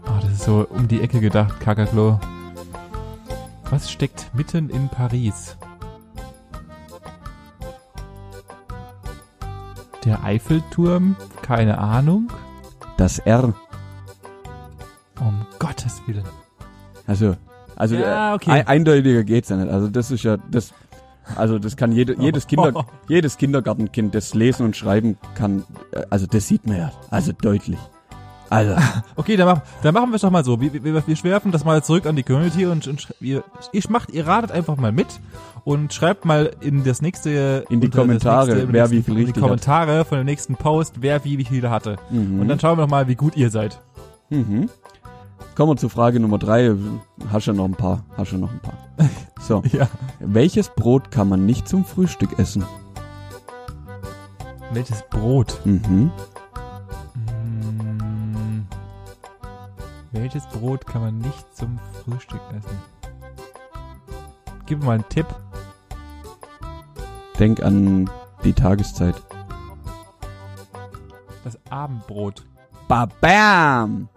Ah, 0.06 0.20
das 0.22 0.30
ist 0.32 0.44
so 0.44 0.64
um 0.70 0.86
die 0.86 1.00
Ecke 1.00 1.18
gedacht, 1.20 1.58
Kakaklo. 1.58 2.20
Was 3.70 3.90
steckt 3.90 4.30
mitten 4.34 4.70
in 4.70 4.88
Paris? 4.88 5.56
Der 10.04 10.22
Eiffelturm? 10.22 11.16
Keine 11.42 11.78
Ahnung. 11.78 12.30
Das 12.96 13.18
R. 13.18 13.54
Willen. 16.06 16.24
Also, 17.06 17.36
also 17.76 17.94
Ja, 17.96 18.32
äh, 18.32 18.34
okay. 18.34 18.50
ein, 18.50 18.66
eindeutiger 18.66 19.24
geht's 19.24 19.48
ja 19.48 19.56
nicht. 19.56 19.70
Also 19.70 19.88
das 19.88 20.10
ist 20.10 20.22
ja 20.22 20.36
das. 20.50 20.72
Also 21.36 21.58
das 21.58 21.76
kann 21.76 21.90
jede, 21.92 22.14
jedes 22.20 22.46
Kinder, 22.46 22.86
jedes 23.08 23.36
Kindergartenkind, 23.38 24.14
das 24.14 24.34
lesen 24.34 24.66
und 24.66 24.76
schreiben 24.76 25.16
kann. 25.34 25.64
äh, 25.92 26.02
Also 26.10 26.26
das 26.26 26.46
sieht 26.48 26.66
man 26.66 26.76
ja. 26.76 26.92
Also 27.10 27.32
deutlich. 27.32 27.78
Also 28.50 28.76
Okay, 29.16 29.36
dann, 29.36 29.46
mach, 29.48 29.62
dann 29.82 29.94
machen 29.94 30.10
wir 30.10 30.16
es 30.16 30.22
doch 30.22 30.30
mal 30.30 30.44
so. 30.44 30.60
Wir, 30.60 30.72
wir, 30.84 31.06
wir 31.06 31.16
schwerfen 31.16 31.50
das 31.50 31.64
mal 31.64 31.82
zurück 31.82 32.04
an 32.06 32.14
die 32.16 32.22
Community 32.22 32.66
und, 32.66 32.86
und 32.86 33.14
ihr, 33.20 33.42
ich 33.72 33.88
macht, 33.88 34.10
ihr 34.10 34.26
ratet 34.26 34.52
einfach 34.52 34.76
mal 34.76 34.92
mit 34.92 35.06
und 35.64 35.94
schreibt 35.94 36.26
mal 36.26 36.50
in 36.60 36.84
das 36.84 37.00
nächste 37.00 37.64
In 37.70 37.80
die 37.80 37.88
Kommentare, 37.88 38.48
nächste, 38.54 38.72
wer 38.72 38.82
nächsten- 38.82 38.96
wie 38.98 39.02
viel 39.02 39.14
in 39.14 39.18
die 39.20 39.24
richtig 39.24 39.42
hat. 39.42 39.48
Kommentare 39.48 40.04
von 40.04 40.18
dem 40.18 40.26
nächsten 40.26 40.56
Post, 40.56 40.96
wer 41.00 41.24
wie 41.24 41.38
wie 41.38 41.44
viele 41.46 41.70
hatte. 41.70 41.96
mhm. 42.10 42.40
Und 42.40 42.48
dann 42.48 42.60
schauen 42.60 42.76
wir 42.78 42.82
noch 42.82 42.90
mal, 42.90 43.08
wie 43.08 43.14
gut 43.16 43.34
ihr 43.36 43.48
seid. 43.50 43.80
Mhm. 44.28 44.68
Kommen 45.54 45.72
wir 45.72 45.76
zu 45.76 45.88
Frage 45.88 46.18
Nummer 46.20 46.38
drei. 46.38 46.74
Hast 47.30 47.46
ja 47.46 47.52
noch 47.52 47.64
ein 47.64 47.74
paar. 47.74 48.04
Hast 48.16 48.32
ja 48.32 48.38
noch 48.38 48.50
ein 48.50 48.60
paar. 48.60 48.78
So. 49.40 49.62
Ja. 49.72 49.88
Welches 50.20 50.68
Brot 50.70 51.10
kann 51.10 51.28
man 51.28 51.46
nicht 51.46 51.68
zum 51.68 51.84
Frühstück 51.84 52.38
essen? 52.38 52.64
Welches 54.72 55.02
Brot? 55.10 55.60
Mhm. 55.64 56.10
Mm, 57.14 58.66
welches 60.12 60.46
Brot 60.48 60.86
kann 60.86 61.02
man 61.02 61.18
nicht 61.18 61.56
zum 61.56 61.78
Frühstück 62.02 62.40
essen? 62.50 62.78
Gib 64.66 64.80
mir 64.80 64.86
mal 64.86 64.92
einen 64.94 65.08
Tipp. 65.08 65.26
Denk 67.38 67.62
an 67.62 68.08
die 68.44 68.52
Tageszeit. 68.52 69.14
Das 71.44 71.58
Abendbrot. 71.70 72.44
Babam! 72.88 74.08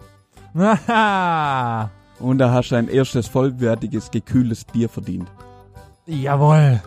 Haha! 0.57 1.89
Und 2.19 2.39
da 2.39 2.51
hast 2.51 2.69
du 2.71 2.75
ein 2.75 2.87
erstes 2.87 3.27
vollwertiges, 3.27 4.09
gekühltes 4.09 4.65
Bier 4.65 4.89
verdient. 4.89 5.29
Jawohl. 6.07 6.81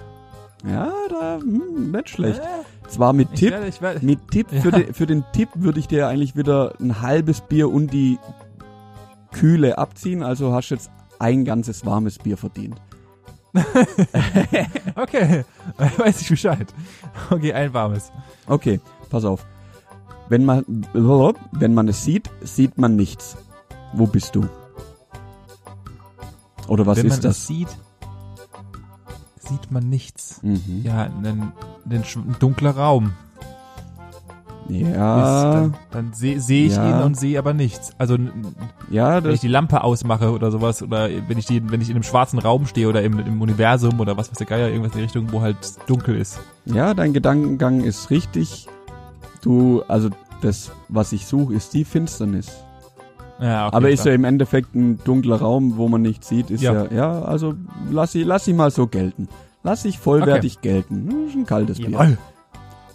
Ja, 0.69 0.93
da, 1.09 1.39
hm, 1.41 1.93
nicht 1.93 2.09
schlecht. 2.11 2.41
Äh, 2.41 2.89
Zwar 2.89 3.13
mit 3.13 3.33
Tipp, 3.35 3.53
werde, 3.53 3.81
werde. 3.81 4.05
mit 4.05 4.29
Tipp, 4.31 4.49
für, 4.51 4.71
Ja. 4.71 4.79
den, 4.81 4.93
für 4.95 5.07
den 5.07 5.25
Tipp 5.33 5.49
würde 5.55 5.79
ich 5.79 5.87
dir 5.89 6.09
eigentlich 6.09 6.35
wieder 6.37 6.75
ein 6.81 7.01
halbes 7.01 7.41
Bier 7.43 7.71
und 7.71 7.93
die 7.93 8.19
Kühle 9.33 9.79
abziehen, 9.79 10.23
also 10.25 10.53
hast 10.53 10.71
du 10.71 10.75
jetzt 10.75 10.91
ein 11.21 11.45
ganzes 11.45 11.87
warmes 11.87 12.19
Bier 12.19 12.37
verdient. 12.37 12.81
Okay, 14.97 15.45
weiß 15.97 16.21
ich 16.23 16.29
Bescheid. 16.29 16.67
Okay, 17.31 17.53
ein 17.53 17.73
warmes. 17.73 18.11
Okay, 18.47 18.81
pass 19.09 19.25
auf. 19.25 19.47
Wenn 20.29 20.45
man, 20.45 20.65
wenn 21.53 21.75
man 21.75 21.89
es 21.89 22.05
sieht, 22.05 22.31
sieht 22.43 22.77
man 22.79 22.97
nichts. 22.97 23.37
Wo 23.93 24.07
bist 24.07 24.35
du? 24.35 24.47
Oder 26.69 26.87
was 26.87 26.99
Wenn 26.99 27.07
ist 27.07 27.13
man 27.15 27.21
das? 27.23 27.39
es 27.39 27.47
sieht, 27.47 27.69
sieht 29.41 29.71
man 29.73 29.89
nichts. 29.89 30.41
Mhm. 30.43 30.83
Ja, 30.85 31.03
ein, 31.03 31.53
ein, 31.91 32.37
dunkler 32.39 32.77
Raum. 32.77 33.13
Ist, 34.69 34.79
Ja, 34.83 35.53
dann 35.53 35.75
dann 35.91 36.13
sehe 36.13 36.41
seh 36.41 36.67
ich 36.67 36.77
Ja. 36.77 36.89
ihn 37.01 37.03
und 37.05 37.17
sehe 37.19 37.37
aber 37.41 37.53
nichts. 37.55 37.91
Also 37.99 38.17
ja, 38.89 39.15
wenn 39.25 39.31
ich 39.33 39.39
das, 39.39 39.41
die 39.41 39.49
Lampe 39.49 39.83
ausmache 39.83 40.31
oder 40.31 40.53
sowas 40.53 40.81
oder 40.81 41.09
wenn 41.27 41.39
ich 41.39 41.47
die, 41.47 41.69
wenn 41.73 41.81
ich 41.81 41.89
in 41.91 41.97
einem 41.97 42.05
schwarzen 42.05 42.39
Raum 42.39 42.67
stehe 42.67 42.89
oder 42.89 43.03
im, 43.03 43.19
im 43.19 43.43
Universum 43.43 43.99
oder 43.99 44.17
was 44.17 44.31
weiß 44.31 44.39
der 44.39 44.47
Geier, 44.47 44.69
irgendwas 44.69 44.93
in 44.93 44.99
die 44.99 45.03
Richtung, 45.05 45.33
wo 45.33 45.41
halt 45.41 45.57
dunkel 45.89 46.15
ist. 46.17 46.39
ja, 46.67 46.95
dein 46.95 47.13
Gedankengang 47.13 47.81
ist 47.81 48.11
richtig. 48.11 48.69
Du, 49.43 49.83
also 49.89 50.11
das, 50.41 50.71
was 50.89 51.11
ich 51.13 51.27
suche, 51.27 51.55
ist 51.55 51.75
die 51.75 51.85
Finsternis. 51.85 52.53
Ja, 53.41 53.69
okay, 53.69 53.77
Aber 53.77 53.91
ist 53.91 54.01
ja 54.01 54.05
klar. 54.05 54.15
im 54.17 54.25
Endeffekt 54.25 54.75
ein 54.75 54.99
dunkler 55.05 55.37
Raum, 55.37 55.77
wo 55.79 55.89
man 55.89 56.03
nichts 56.03 56.29
sieht, 56.29 56.51
ist 56.51 56.61
ja, 56.63 56.85
Ja. 56.85 56.93
ja, 56.93 57.23
also 57.23 57.55
lass 57.91 58.13
sie, 58.13 58.23
lass 58.23 58.45
sie 58.45 58.53
mal 58.53 58.71
so 58.71 58.87
gelten. 58.87 59.29
Lass 59.63 59.83
sich 59.83 59.99
vollwertig 59.99 60.61
gelten. 60.61 61.09
Hm, 61.11 61.27
Ist 61.29 61.35
ein 61.37 61.47
kaltes 61.47 61.79
Bier. 61.79 61.91
Jawohl. 61.91 62.19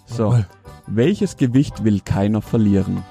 So, 0.06 0.24
Jawohl. 0.32 0.46
welches 0.88 1.38
Gewicht 1.38 1.84
will 1.84 2.00
keiner 2.00 2.42
verlieren? 2.42 3.04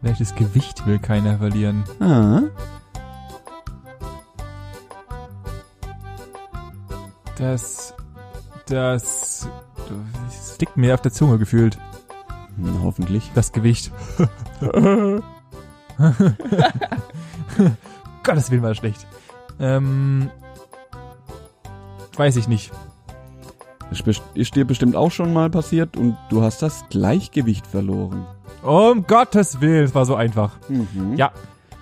Welches 0.00 0.34
Gewicht 0.36 0.86
will 0.86 0.98
keiner 1.00 1.38
verlieren? 1.38 1.82
Ah, 1.98 2.42
Das, 7.36 7.94
das, 8.66 9.48
das 10.28 10.58
liegt 10.58 10.76
mir 10.76 10.94
auf 10.94 11.02
der 11.02 11.12
Zunge 11.12 11.38
gefühlt. 11.38 11.78
Hm, 12.58 12.82
hoffentlich. 12.82 13.30
Das 13.34 13.52
Gewicht. 13.52 13.90
Gottes 18.22 18.50
Willen 18.50 18.62
war 18.62 18.70
das 18.70 18.78
schlecht. 18.78 19.06
Ähm, 19.60 20.30
weiß 22.16 22.36
ich 22.36 22.48
nicht. 22.48 22.70
Das 23.90 24.02
ist 24.34 24.54
dir 24.54 24.66
bestimmt 24.66 24.96
auch 24.96 25.10
schon 25.10 25.32
mal 25.32 25.48
passiert 25.48 25.96
und 25.96 26.16
du 26.28 26.42
hast 26.42 26.60
das 26.60 26.84
Gleichgewicht 26.90 27.66
verloren. 27.66 28.26
Um 28.62 29.06
Gottes 29.06 29.60
Willen, 29.60 29.84
es 29.84 29.94
war 29.94 30.04
so 30.04 30.14
einfach. 30.14 30.56
Mhm. 30.68 31.14
Ja, 31.16 31.32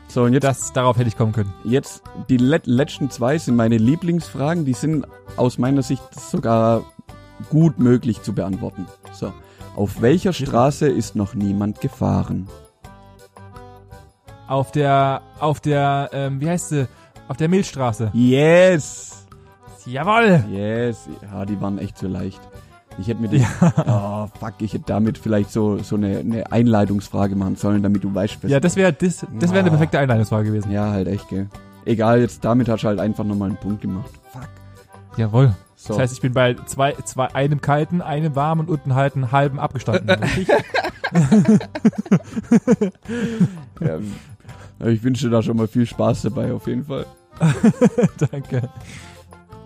So, 0.09 0.23
und 0.23 0.35
jetzt, 0.35 0.45
das, 0.45 0.73
darauf 0.73 0.99
hätte 0.99 1.09
ich 1.09 1.17
kommen 1.17 1.33
können. 1.33 1.53
jetzt 1.65 2.03
die 2.29 2.37
let 2.37 2.67
letzten 2.67 3.11
zwei 3.11 3.39
sind 3.39 3.57
meine 3.57 3.77
Lieblingsfragen. 3.77 4.65
Die 4.65 4.75
sind 4.75 5.05
aus 5.37 5.59
meiner 5.59 5.83
Sicht 5.83 6.03
sogar 6.15 6.83
gut 7.51 7.79
möglich 7.81 8.23
zu 8.23 8.33
beantworten. 8.33 8.87
So, 9.13 9.33
auf 9.77 10.01
welcher 10.01 10.33
Straße 10.33 10.89
ist 10.89 11.15
noch 11.17 11.35
niemand 11.35 11.81
gefahren? 11.81 12.49
Auf 14.49 14.73
der, 14.73 15.23
auf 15.39 15.61
der, 15.61 16.11
ähm, 16.13 16.41
wie 16.41 16.49
heißt 16.49 16.71
sie? 16.71 16.89
Auf 17.29 17.37
der 17.37 17.49
Milchstraße. 17.49 18.11
Yes! 18.15 19.27
Jawoll! 19.85 20.45
Yes! 20.51 21.09
Ja, 21.23 21.45
die 21.45 21.61
waren 21.61 21.79
echt 21.79 21.99
so 21.99 22.09
leicht. 22.09 22.41
Ich 22.99 23.09
hätte 23.09 23.21
mir 23.21 23.29
die, 23.29 23.45
oh 23.87 24.29
fuck, 24.41 24.55
ich 24.61 24.73
hätte 24.73 24.85
damit 24.87 25.19
vielleicht 25.19 25.51
so, 25.51 25.79
so 25.79 25.97
eine, 25.97 26.19
eine 26.19 26.51
Einleitungsfrage 26.51 27.37
machen 27.37 27.57
sollen, 27.57 27.83
damit 27.83 28.03
du 28.03 28.15
weißt, 28.15 28.43
was 28.43 28.51
Ja, 28.51 28.61
das 28.61 28.77
wäre 28.77 28.93
das, 28.93 29.27
das 29.39 29.51
wäre 29.51 29.61
eine 29.61 29.71
perfekte 29.71 29.99
Einleitungsfrage 29.99 30.49
gewesen. 30.49 30.71
Ja, 30.71 30.91
halt 30.91 31.09
echt, 31.09 31.29
gell. 31.29 31.49
Egal, 31.85 32.21
jetzt 32.21 32.45
damit 32.45 32.69
hast 32.69 32.83
du 32.83 32.89
halt 32.89 32.99
einfach 32.99 33.25
nochmal 33.25 33.51
einen 33.51 33.59
Punkt 33.59 33.83
gemacht. 33.83 34.11
Fuck. 34.33 34.49
Jawohl. 35.17 35.55
So. 35.87 35.93
Das 35.95 36.03
heißt, 36.03 36.15
ich 36.15 36.21
bin 36.21 36.33
bei 36.33 36.55
zwei, 36.67 36.93
zwei, 37.05 37.33
einem 37.35 37.61
kalten, 37.61 38.03
einem 38.03 38.35
warmen 38.35 38.67
und 38.69 38.85
einem 38.85 38.97
halben, 38.97 39.33
halben 39.33 39.61
abgestanden. 39.61 40.17
Ja, 44.79 44.89
ich 44.89 45.03
wünsche 45.03 45.27
dir 45.27 45.31
da 45.31 45.43
schon 45.43 45.57
mal 45.57 45.69
viel 45.69 45.87
Spaß 45.87 46.23
dabei, 46.23 46.53
auf 46.53 46.67
jeden 46.67 46.85
Fall. 46.85 47.07
Danke. 48.31 48.69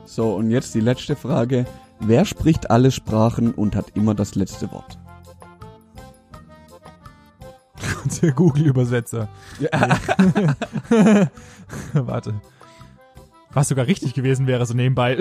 So, 0.04 0.35
und 0.35 0.50
jetzt 0.50 0.74
die 0.74 0.80
letzte 0.80 1.16
Frage. 1.16 1.66
Wer 1.98 2.24
spricht 2.24 2.70
alle 2.70 2.90
Sprachen 2.90 3.52
und 3.52 3.74
hat 3.74 3.87
immer 3.94 4.14
das 4.14 4.35
letzte 4.35 4.70
Wort? 4.70 4.98
Der 8.22 8.33
Google-Übersetzer. 8.33 9.28
Ja. 9.59 9.98
Warte. 11.92 12.35
Was 13.52 13.68
sogar 13.68 13.86
richtig 13.86 14.14
gewesen 14.14 14.46
wäre, 14.46 14.64
so 14.64 14.74
nebenbei. 14.74 15.18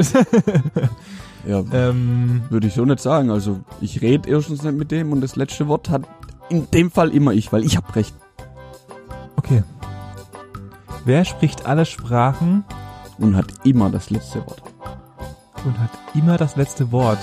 ja, 1.47 1.63
ähm, 1.73 2.43
würde 2.49 2.67
ich 2.67 2.73
so 2.75 2.85
nicht 2.85 2.99
sagen. 2.99 3.31
Also, 3.31 3.59
ich 3.81 4.01
rede 4.01 4.29
erstens 4.29 4.61
nicht 4.63 4.77
mit 4.77 4.91
dem 4.91 5.11
und 5.11 5.21
das 5.21 5.35
letzte 5.35 5.67
Wort 5.67 5.89
hat 5.89 6.03
in 6.49 6.69
dem 6.71 6.91
Fall 6.91 7.09
immer 7.09 7.31
ich, 7.33 7.51
weil 7.51 7.63
ich 7.63 7.75
hab 7.77 7.95
recht. 7.95 8.13
okay. 9.35 9.63
Wer 11.05 11.25
spricht 11.25 11.65
alle 11.65 11.85
Sprachen 11.85 12.63
Und 13.17 13.35
hat 13.35 13.47
immer 13.63 13.89
das 13.89 14.09
letzte 14.11 14.45
Wort. 14.45 14.61
und 15.65 15.79
hat 15.79 15.89
immer 16.13 16.37
das 16.37 16.55
letzte 16.55 16.91
Wort? 16.91 17.17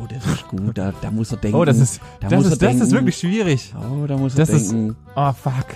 Oh, 0.00 0.06
das 0.08 0.26
ist 0.26 0.48
gut. 0.48 0.76
Da, 0.76 0.92
da 1.00 1.10
muss 1.10 1.30
er 1.30 1.36
denken. 1.38 1.56
Oh, 1.56 1.64
das 1.64 1.78
ist, 1.78 2.00
da 2.20 2.28
das 2.28 2.36
muss 2.38 2.46
er 2.46 2.52
ist, 2.52 2.62
das 2.62 2.68
denken. 2.70 2.82
ist 2.84 2.92
wirklich 2.92 3.16
schwierig. 3.16 3.74
Oh, 3.76 4.06
da 4.06 4.16
muss 4.16 4.34
er 4.34 4.38
Das 4.38 4.48
ist- 4.50 4.72
denken. 4.72 4.96
Oh, 5.14 5.32
fuck. 5.32 5.66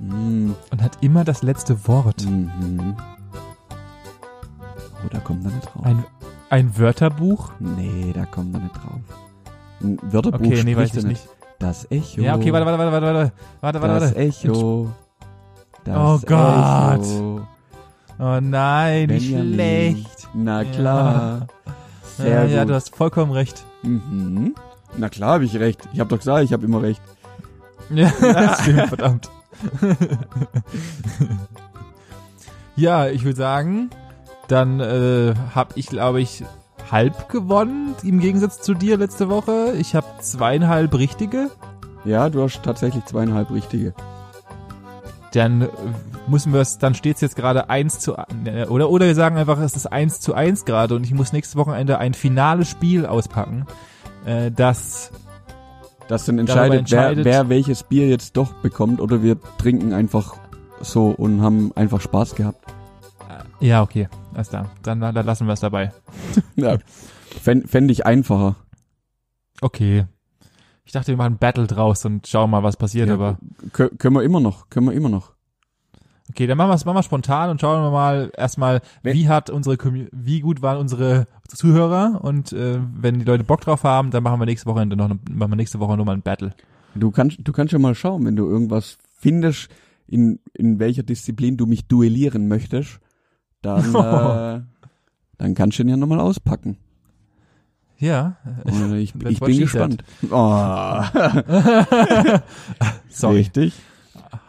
Mm, 0.00 0.52
Und 0.70 0.82
hat 0.82 0.98
immer 1.02 1.24
das 1.24 1.42
letzte 1.42 1.86
Wort. 1.86 2.24
mhm. 2.24 2.96
Oh, 5.04 5.08
da 5.10 5.18
kommt 5.20 5.44
er 5.44 5.50
nicht 5.52 5.66
drauf. 5.66 5.84
Ein, 5.84 6.04
ein 6.50 6.78
Wörterbuch? 6.78 7.50
Nee, 7.58 8.12
da 8.14 8.24
kommt 8.26 8.54
er 8.54 8.60
nicht 8.60 8.74
drauf. 8.74 9.00
Ein 9.82 9.98
Wörterbuch 10.02 10.40
Okay, 10.46 10.62
nee, 10.64 10.76
weiß 10.76 10.94
ich 10.94 11.04
nicht. 11.04 11.28
Das 11.58 11.90
Echo. 11.90 12.20
Ja, 12.22 12.36
okay, 12.36 12.52
warte, 12.52 12.66
warte, 12.66 12.78
warte, 12.78 12.92
warte, 12.92 13.32
warte, 13.60 13.80
warte, 13.80 13.82
warte, 13.82 14.06
Das. 14.06 14.16
Echo. 14.16 14.90
Das 15.84 15.96
Oh 15.96 16.18
Gott. 16.26 17.00
Echo. 17.04 17.40
Oh 18.18 18.40
nein, 18.40 19.08
wie 19.08 19.18
Benjamin. 19.32 19.54
schlecht. 19.54 20.28
Na 20.34 20.62
Ja. 20.62 20.70
klar. 20.70 21.46
Sehr 22.16 22.28
ja, 22.30 22.42
gut. 22.42 22.50
ja, 22.52 22.64
du 22.66 22.74
hast 22.74 22.94
vollkommen 22.94 23.32
recht. 23.32 23.64
Mhm. 23.82 24.54
Na 24.98 25.08
klar 25.08 25.34
habe 25.34 25.44
ich 25.44 25.56
recht. 25.58 25.80
Ich 25.92 26.00
habe 26.00 26.10
doch 26.10 26.18
gesagt, 26.18 26.44
ich 26.44 26.52
habe 26.52 26.64
immer 26.66 26.82
recht. 26.82 27.00
Ja, 27.88 28.10
stimmt, 28.60 28.88
verdammt. 28.88 29.30
ja, 32.76 33.08
ich 33.08 33.24
würde 33.24 33.36
sagen, 33.36 33.90
dann 34.48 34.80
äh, 34.80 35.34
habe 35.54 35.72
ich, 35.76 35.86
glaube 35.86 36.20
ich, 36.20 36.44
halb 36.90 37.28
gewonnen, 37.28 37.94
im 38.02 38.20
Gegensatz 38.20 38.60
zu 38.60 38.74
dir 38.74 38.96
letzte 38.96 39.28
Woche. 39.28 39.74
Ich 39.78 39.94
habe 39.94 40.06
zweieinhalb 40.20 40.94
richtige. 40.94 41.50
Ja, 42.04 42.30
du 42.30 42.42
hast 42.42 42.62
tatsächlich 42.62 43.04
zweieinhalb 43.04 43.50
richtige. 43.50 43.94
Dann 45.32 45.62
äh, 45.62 45.68
müssen 46.26 46.52
wir 46.52 46.60
es, 46.60 46.78
dann 46.78 46.94
steht's 46.94 47.20
jetzt 47.20 47.36
gerade 47.36 47.70
eins 47.70 48.00
zu 48.00 48.16
äh, 48.44 48.66
oder 48.66 48.90
oder 48.90 49.06
wir 49.06 49.14
sagen 49.14 49.36
einfach, 49.36 49.58
es 49.60 49.76
ist 49.76 49.86
eins 49.86 50.20
zu 50.20 50.34
eins 50.34 50.64
gerade 50.64 50.94
und 50.94 51.04
ich 51.04 51.14
muss 51.14 51.32
nächstes 51.32 51.56
Wochenende 51.56 51.98
ein 51.98 52.14
finales 52.14 52.68
Spiel 52.68 53.06
auspacken, 53.06 53.66
äh, 54.24 54.50
das 54.50 55.12
Das 56.10 56.24
dann 56.24 56.38
entscheidet, 56.38 56.80
entscheidet- 56.80 57.24
wer, 57.24 57.34
wer 57.34 57.48
welches 57.48 57.84
Bier 57.84 58.08
jetzt 58.08 58.36
doch 58.36 58.52
bekommt 58.54 59.00
oder 59.00 59.22
wir 59.22 59.36
trinken 59.58 59.92
einfach 59.92 60.36
so 60.80 61.08
und 61.10 61.40
haben 61.40 61.70
einfach 61.76 62.00
Spaß 62.00 62.34
gehabt. 62.34 62.64
ja 63.60 63.82
okay, 63.82 64.08
alles 64.34 64.48
klar, 64.48 64.70
dann, 64.82 65.00
dann 65.00 65.14
lassen 65.14 65.46
wir 65.46 65.52
es 65.52 65.60
dabei. 65.60 65.92
Ja. 66.56 66.78
Fände 67.40 67.68
fänd 67.68 67.90
ich 67.90 68.04
einfacher. 68.06 68.56
Okay. 69.60 70.06
Ich 70.84 70.92
dachte, 70.92 71.08
wir 71.12 71.16
machen 71.16 71.34
ein 71.34 71.38
Battle 71.38 71.66
draus 71.68 72.04
und 72.04 72.26
schauen 72.26 72.50
mal, 72.50 72.62
was 72.64 72.76
passiert, 72.76 73.06
Ja, 73.08 73.14
aber 73.14 73.38
Kö- 73.72 73.96
können 73.96 74.16
wir 74.16 74.22
immer 74.24 74.40
noch, 74.40 74.68
können 74.68 74.86
wir 74.86 74.92
immer 74.94 75.08
noch. 75.08 75.32
Okay, 76.30 76.46
dann 76.46 76.56
machen 76.56 76.70
wir 76.70 76.74
es 76.74 76.84
machen 76.84 76.96
wir 76.96 77.02
spontan 77.02 77.50
und 77.50 77.60
schauen 77.60 77.82
wir 77.82 77.90
mal 77.90 78.32
erstmal, 78.36 78.80
wie 79.02 79.28
hat 79.28 79.50
unsere 79.50 79.76
wie 80.12 80.40
gut 80.40 80.62
waren 80.62 80.78
unsere 80.78 81.26
Zuhörer 81.48 82.20
und 82.22 82.52
äh, 82.52 82.80
wenn 82.94 83.18
die 83.18 83.24
Leute 83.24 83.44
Bock 83.44 83.60
drauf 83.60 83.84
haben, 83.84 84.10
dann 84.10 84.22
machen 84.22 84.40
wir 84.40 84.46
nächste 84.46 84.66
Woche 84.66 84.86
noch 84.86 85.08
machen 85.08 85.52
wir 85.52 85.56
nächste 85.56 85.80
Woche 85.80 85.96
noch 85.96 86.04
mal 86.04 86.14
ein 86.14 86.22
Battle. 86.22 86.54
Du 86.94 87.10
kannst, 87.10 87.38
du 87.40 87.52
kannst 87.52 87.72
ja 87.72 87.78
mal 87.78 87.94
schauen, 87.94 88.24
wenn 88.26 88.36
du 88.36 88.48
irgendwas 88.48 88.98
findest, 89.18 89.68
in, 90.06 90.40
in 90.54 90.78
welcher 90.78 91.02
Disziplin 91.02 91.56
du 91.56 91.66
mich 91.66 91.86
duellieren 91.86 92.48
möchtest, 92.48 93.00
dann, 93.62 93.94
äh, 93.94 94.62
dann 95.38 95.54
kannst 95.54 95.78
du 95.78 95.82
ihn 95.82 95.88
ja 95.88 95.96
nochmal 95.96 96.20
auspacken. 96.20 96.78
Ja, 97.98 98.38
ich 98.94 99.14
ich 99.28 99.40
bin 99.40 99.58
gespannt. 99.58 100.02
Oh, 100.30 101.02
sorry. 103.08 103.36
richtig. 103.36 103.74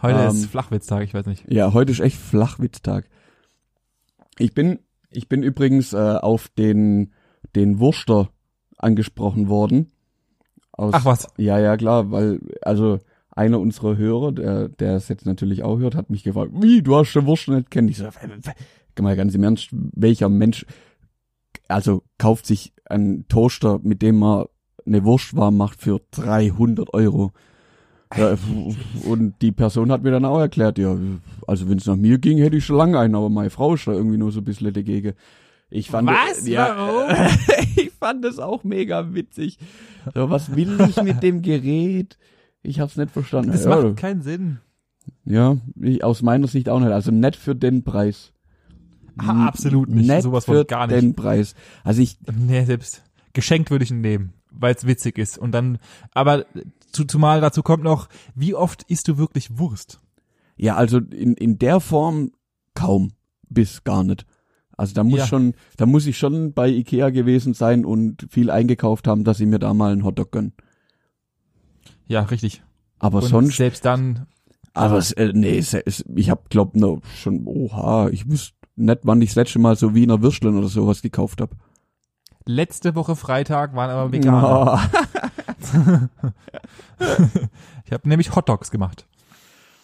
Heute 0.02 0.20
Ähm, 0.20 0.30
ist 0.30 0.48
Flachwitztag, 0.48 1.04
ich 1.04 1.14
weiß 1.14 1.26
nicht. 1.28 1.46
Ja, 1.52 1.74
heute 1.74 1.92
ist 1.92 2.00
echt 2.00 2.18
Flachwitztag. 2.18 3.08
Ich 4.38 4.54
bin, 4.54 4.80
ich 5.12 5.30
bin 5.30 5.44
übrigens 5.44 5.94
äh, 5.94 5.98
auf 5.98 6.50
den, 6.50 7.14
den 7.56 7.80
Wurster 7.80 8.30
angesprochen 8.78 9.48
worden. 9.48 9.92
Aus, 10.72 10.94
Ach 10.96 11.06
was. 11.06 11.28
Ja, 11.38 11.60
ja, 11.60 11.78
klar, 11.78 12.12
weil, 12.12 12.40
also, 12.62 13.00
einer 13.30 13.60
unserer 13.60 13.98
Hörer, 13.98 14.32
der, 14.32 14.70
der 14.70 14.96
es 14.96 15.08
jetzt 15.08 15.26
natürlich 15.26 15.64
auch 15.64 15.78
hört, 15.78 15.96
hat 15.96 16.10
mich 16.10 16.24
gefragt, 16.24 16.52
wie, 16.56 16.82
du 16.82 16.96
hast 16.96 17.14
den 17.14 17.26
Wurster 17.26 17.54
nicht 17.54 17.70
kennt. 17.70 17.90
Ich 17.90 17.98
so, 17.98 18.10
mal 19.00 19.16
ganz 19.16 19.36
im 19.36 19.44
Ernst, 19.44 19.70
welcher 19.72 20.30
Mensch, 20.30 20.66
also, 21.68 22.04
kauft 22.18 22.46
sich 22.46 22.74
einen 22.86 23.28
Toaster, 23.28 23.80
mit 23.84 24.02
dem 24.02 24.20
man 24.20 24.46
eine 24.86 25.04
Wurst 25.04 25.36
warm 25.36 25.58
macht 25.58 25.82
für 25.82 26.02
300 26.12 26.94
Euro. 26.94 27.32
Ja, 28.18 28.38
und 29.06 29.36
die 29.42 29.52
Person 29.52 29.92
hat 29.92 30.04
mir 30.04 30.12
dann 30.12 30.26
auch 30.26 30.40
erklärt, 30.40 30.78
ja, 30.78 30.96
also 31.48 31.70
wenn 31.70 31.78
es 31.78 31.86
nach 31.86 31.96
mir 31.96 32.18
ging, 32.18 32.38
hätte 32.40 32.58
ich 32.58 32.66
schon 32.66 32.78
lange 32.78 33.00
einen, 33.00 33.16
aber 33.16 33.30
meine 33.30 33.50
Frau 33.50 33.74
ist 33.76 33.88
da 33.88 33.94
irgendwie 33.94 34.18
nur 34.18 34.32
so 34.32 34.42
ein 34.42 34.44
bisschen 34.44 34.74
dagegen. 34.74 35.14
Ich 35.70 35.90
fand, 35.90 36.10
Was? 36.10 36.46
Ja, 36.48 36.76
Warum? 36.76 37.16
ich 37.78 37.92
fand 37.92 38.26
es 38.26 38.40
auch 38.40 38.64
mega 38.66 39.14
witzig. 39.14 39.58
So, 40.14 40.30
was 40.30 40.54
will 40.56 40.78
ich 40.90 41.02
mit 41.02 41.24
dem 41.24 41.42
Gerät? 41.42 42.18
Ich 42.64 42.80
hab's 42.82 42.98
nicht 42.98 43.12
verstanden. 43.12 43.52
Das 43.54 43.64
ja, 43.64 43.70
macht 43.70 43.96
keinen 43.98 44.22
Sinn. 44.22 44.60
ja, 45.24 45.58
ich, 45.80 46.04
aus 46.04 46.22
meiner 46.22 46.48
Sicht 46.48 46.68
auch 46.68 46.80
nicht. 46.82 46.92
Also 46.92 47.12
nicht 47.12 47.38
für 47.38 47.56
den 47.56 47.84
Preis. 47.84 48.34
Ah, 49.18 49.48
absolut 49.48 49.88
nicht. 49.90 50.10
Nicht 50.10 50.24
Sowas 50.24 50.46
von 50.46 50.56
für 50.58 50.66
gar 50.66 50.88
nicht. 50.88 51.02
den 51.02 51.16
Preis. 51.16 51.56
Also 51.84 52.02
ich, 52.02 52.18
Nee, 52.38 52.66
selbst 52.66 53.04
geschenkt 53.34 53.72
würde 53.72 53.84
ich 53.86 53.92
ihn 53.92 54.02
nehmen, 54.02 54.34
weil 54.52 54.76
es 54.76 54.86
witzig 54.86 55.18
ist. 55.18 55.38
Und 55.38 55.54
dann, 55.54 55.78
aber 56.14 56.46
zu, 56.92 57.06
zumal 57.06 57.42
dazu 57.42 57.64
kommt 57.64 57.84
noch, 57.84 58.08
wie 58.36 58.54
oft 58.56 58.84
isst 58.84 59.08
du 59.08 59.18
wirklich 59.18 59.58
Wurst? 59.58 60.00
ja, 60.58 60.76
also 60.76 61.00
in, 61.00 61.34
in 61.36 61.58
der 61.58 61.80
Form 61.80 62.32
kaum 62.76 63.14
bis 63.50 63.84
gar 63.84 64.04
nicht. 64.04 64.26
Also 64.78 64.94
da 64.94 65.04
muss 65.04 65.20
Ja. 65.20 65.28
schon, 65.28 65.54
da 65.78 65.86
muss 65.86 66.06
ich 66.06 66.18
schon 66.18 66.54
bei 66.54 66.70
Ikea 66.70 67.10
gewesen 67.10 67.54
sein 67.54 67.84
und 67.86 68.28
viel 68.30 68.50
eingekauft 68.52 69.08
haben, 69.08 69.24
dass 69.24 69.40
ich 69.40 69.48
mir 69.48 69.60
da 69.60 69.74
mal 69.74 69.92
einen 69.92 70.04
Hotdog 70.06 70.32
gönn. 70.32 70.54
Ja, 72.08 72.22
richtig. 72.22 72.64
Aber 73.00 73.24
Und 73.24 73.30
sonst, 73.30 73.58
selbst 73.58 73.86
dann, 73.86 74.28
aber 74.74 74.98
es, 74.98 75.12
äh, 75.14 75.32
nee, 75.34 75.58
ich 76.16 76.30
hab 76.30 76.50
glaub 76.50 76.76
noch 76.76 77.02
schon, 77.16 77.46
oha, 77.46 78.10
ich 78.10 78.30
wüsste 78.30 78.56
nicht, 78.76 79.00
wann 79.04 79.22
ich 79.22 79.30
das 79.30 79.36
letzte 79.36 79.60
Mal 79.60 79.76
so 79.76 79.96
Wiener 79.96 80.22
Würsteln 80.22 80.58
oder 80.58 80.68
sowas 80.68 81.02
gekauft 81.02 81.42
hab. 81.42 81.56
letzte 82.46 82.96
Woche 82.96 83.16
Freitag 83.16 83.76
waren 83.76 83.90
aber 83.90 84.12
Veganer. 84.12 84.90
Ich 87.86 87.92
habe 87.92 88.08
nämlich 88.08 88.36
Hotdogs 88.36 88.72
gemacht. 88.72 89.06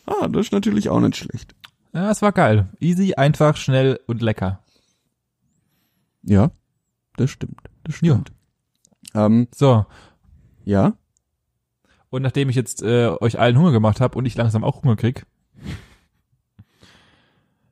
Ah, 0.05 0.27
das 0.29 0.47
ist 0.47 0.51
natürlich 0.53 0.87
auch 0.89 0.99
nicht 1.01 1.17
schlecht. 1.17 1.55
Ja, 1.93 2.09
es 2.11 2.21
war 2.21 2.31
geil. 2.31 2.69
Easy, 2.79 3.15
einfach, 3.15 3.57
schnell 3.57 3.99
und 4.07 4.21
lecker. 4.21 4.63
Ja, 6.23 6.51
das 7.17 7.29
stimmt. 7.31 7.59
Das 7.83 7.95
stimmt. 7.95 8.31
Ähm, 9.13 9.47
So, 9.53 9.85
ja. 10.63 10.93
und 12.09 12.21
nachdem 12.21 12.49
ich 12.49 12.55
jetzt 12.55 12.81
äh, 12.83 13.07
euch 13.19 13.39
allen 13.39 13.57
Hunger 13.57 13.71
gemacht 13.71 13.99
habe 13.99 14.17
und 14.17 14.25
ich 14.25 14.35
langsam 14.35 14.63
auch 14.63 14.83
Hunger 14.83 14.95
krieg, 14.95 15.25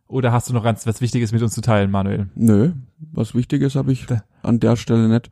oder 0.08 0.32
hast 0.32 0.50
du 0.50 0.54
noch 0.54 0.64
ganz 0.64 0.86
was 0.86 1.02
Wichtiges 1.02 1.32
mit 1.32 1.42
uns 1.42 1.54
zu 1.54 1.62
teilen, 1.62 1.92
Manuel? 1.92 2.30
Nö, 2.36 2.74
was 3.00 3.34
Wichtiges 3.36 3.76
habe 3.76 3.92
ich 3.92 4.06
an 4.44 4.60
der 4.60 4.76
Stelle 4.76 5.08
nicht. 5.08 5.32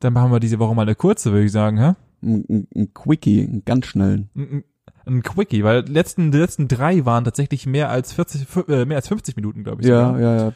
Dann 0.00 0.12
machen 0.12 0.30
wir 0.30 0.40
diese 0.40 0.58
Woche 0.58 0.74
mal 0.74 0.82
eine 0.82 0.94
kurze, 0.94 1.32
würde 1.32 1.44
ich 1.46 1.52
sagen, 1.52 1.78
hä? 1.78 1.94
Ein, 2.22 2.44
ein, 2.48 2.68
ein 2.74 2.94
Quickie, 2.94 3.42
einen 3.46 3.64
ganz 3.64 3.86
schnellen. 3.86 4.28
Ein, 4.34 4.64
ein- 5.06 5.22
Quickie, 5.22 5.62
weil 5.64 5.84
die 5.84 5.92
letzten, 5.92 6.32
die 6.32 6.38
letzten 6.38 6.66
drei 6.68 7.04
waren 7.04 7.24
tatsächlich 7.24 7.64
mehr 7.66 7.90
als 7.90 8.12
40, 8.12 8.42
fü- 8.42 8.68
äh, 8.72 8.84
mehr 8.84 8.96
als 8.96 9.06
50 9.08 9.36
Minuten, 9.36 9.62
glaube 9.64 9.82
ich. 9.82 9.88
Ja, 9.88 10.06
sogar. 10.08 10.20
ja, 10.20 10.36
ja. 10.46 10.52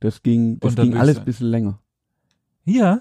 Das 0.00 0.22
ging, 0.22 0.58
das 0.60 0.74
ging 0.76 0.96
alles 0.96 1.18
ein 1.18 1.24
bisschen 1.24 1.46
länger. 1.48 1.78
Ja. 2.64 2.92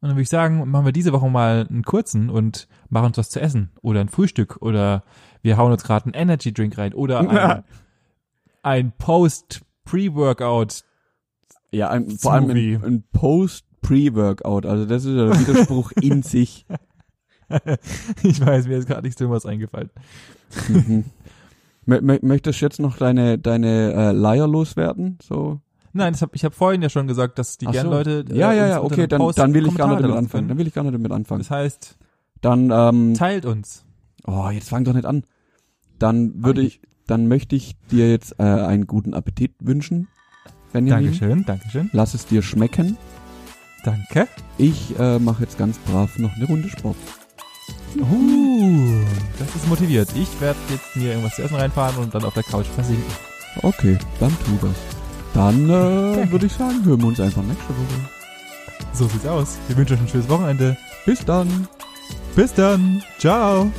Und 0.00 0.08
dann 0.08 0.10
würde 0.12 0.22
ich 0.22 0.28
sagen, 0.28 0.68
machen 0.70 0.84
wir 0.86 0.92
diese 0.92 1.12
Woche 1.12 1.28
mal 1.28 1.66
einen 1.68 1.82
kurzen 1.82 2.30
und 2.30 2.68
machen 2.88 3.06
uns 3.06 3.18
was 3.18 3.30
zu 3.30 3.40
essen. 3.40 3.70
Oder 3.82 4.00
ein 4.00 4.08
Frühstück. 4.08 4.58
Oder 4.60 5.02
wir 5.42 5.56
hauen 5.56 5.72
uns 5.72 5.82
gerade 5.84 6.06
einen 6.06 6.14
Energy 6.14 6.52
Drink 6.52 6.78
rein. 6.78 6.94
Oder 6.94 7.18
ein, 7.28 7.64
ein 8.62 8.92
Post-Pre-Workout. 8.96 10.84
Ja, 11.72 11.90
ein, 11.90 12.10
vor 12.10 12.32
allem 12.32 12.50
ein, 12.50 12.84
ein 12.84 13.04
Post-Pre-Workout. 13.86 14.66
Also 14.66 14.84
das 14.86 15.04
ist 15.04 15.16
ja 15.16 15.26
der 15.28 15.40
Widerspruch 15.40 15.92
in 16.00 16.22
sich. 16.22 16.66
Ich 18.22 18.44
weiß, 18.44 18.66
mir 18.66 18.76
ist 18.78 18.88
gerade 18.88 19.02
nichts 19.02 19.18
Dummes 19.18 19.46
eingefallen. 19.46 19.90
Mhm. 20.68 21.04
Mö- 21.86 22.00
mö- 22.00 22.24
Möchtest 22.26 22.60
du 22.60 22.64
jetzt 22.66 22.80
noch 22.80 22.96
deine, 22.96 23.38
deine 23.38 23.92
äh, 23.92 24.12
Leier 24.12 24.48
loswerden? 24.48 25.18
So. 25.22 25.60
Nein, 25.92 26.12
das 26.12 26.22
hab, 26.22 26.34
ich 26.34 26.44
habe 26.44 26.54
vorhin 26.54 26.82
ja 26.82 26.88
schon 26.88 27.06
gesagt, 27.06 27.38
dass 27.38 27.56
die 27.58 27.66
so. 27.66 27.88
Leute. 27.88 28.24
äh, 28.28 28.36
Ja, 28.36 28.52
ja, 28.52 28.66
ja, 28.66 28.82
okay, 28.82 29.06
dann, 29.06 29.22
dann 29.34 29.54
will 29.54 29.66
ich 29.66 29.74
gar 29.76 29.88
nicht 29.88 30.02
damit 30.02 30.16
anfangen. 30.16 30.28
können. 30.30 30.48
Dann 30.48 30.58
will 30.58 30.66
ich 30.66 30.74
gar 30.74 30.82
nicht 30.82 30.94
damit 30.94 31.12
anfangen. 31.12 31.38
Das 31.40 31.50
heißt, 31.50 31.96
Dann, 32.40 32.70
ähm, 32.72 33.14
teilt 33.14 33.46
uns. 33.46 33.84
oh, 34.26 34.48
jetzt 34.50 34.68
fang 34.68 34.84
doch 34.84 34.92
nicht 34.94 35.06
an. 35.06 35.22
Dann 35.98 36.44
würde 36.44 36.62
ich, 36.62 36.80
dann 37.06 37.28
möchte 37.28 37.54
ich 37.56 37.76
dir 37.90 38.10
jetzt 38.10 38.34
äh, 38.40 38.42
einen 38.42 38.86
guten 38.88 39.14
Appetit 39.14 39.52
wünschen. 39.60 40.08
Benjamin. 40.72 41.04
Dankeschön, 41.06 41.44
Dankeschön. 41.46 41.90
Lass 41.92 42.12
es 42.14 42.26
dir 42.26 42.42
schmecken. 42.42 42.98
Danke. 43.86 44.26
Ich 44.58 44.98
äh, 44.98 45.20
mache 45.20 45.44
jetzt 45.44 45.56
ganz 45.58 45.78
brav 45.78 46.18
noch 46.18 46.34
eine 46.34 46.44
Runde 46.44 46.68
Sport. 46.68 46.96
Uh, 47.96 49.04
das 49.38 49.54
ist 49.54 49.68
motiviert. 49.68 50.08
Ich 50.16 50.28
werde 50.40 50.58
jetzt 50.70 50.96
mir 50.96 51.10
irgendwas 51.10 51.36
zu 51.36 51.42
essen 51.42 51.54
reinfahren 51.54 51.96
und 52.02 52.12
dann 52.12 52.24
auf 52.24 52.34
der 52.34 52.42
Couch 52.42 52.66
versinken. 52.66 53.04
Okay, 53.62 53.96
dann 54.18 54.36
tu 54.44 54.66
das. 54.66 54.76
Dann 55.34 55.70
äh, 55.70 56.30
würde 56.32 56.46
ich 56.46 56.52
sagen, 56.52 56.84
hören 56.84 57.00
wir 57.00 57.06
uns 57.06 57.20
einfach 57.20 57.42
nächste 57.42 57.68
Woche. 57.68 58.10
So 58.92 59.06
sieht's 59.06 59.26
aus. 59.26 59.56
Wir 59.68 59.76
wünschen 59.76 59.94
euch 59.94 60.00
ein 60.00 60.08
schönes 60.08 60.28
Wochenende. 60.28 60.76
Bis 61.04 61.24
dann. 61.24 61.68
Bis 62.34 62.52
dann. 62.52 63.04
Ciao. 63.18 63.70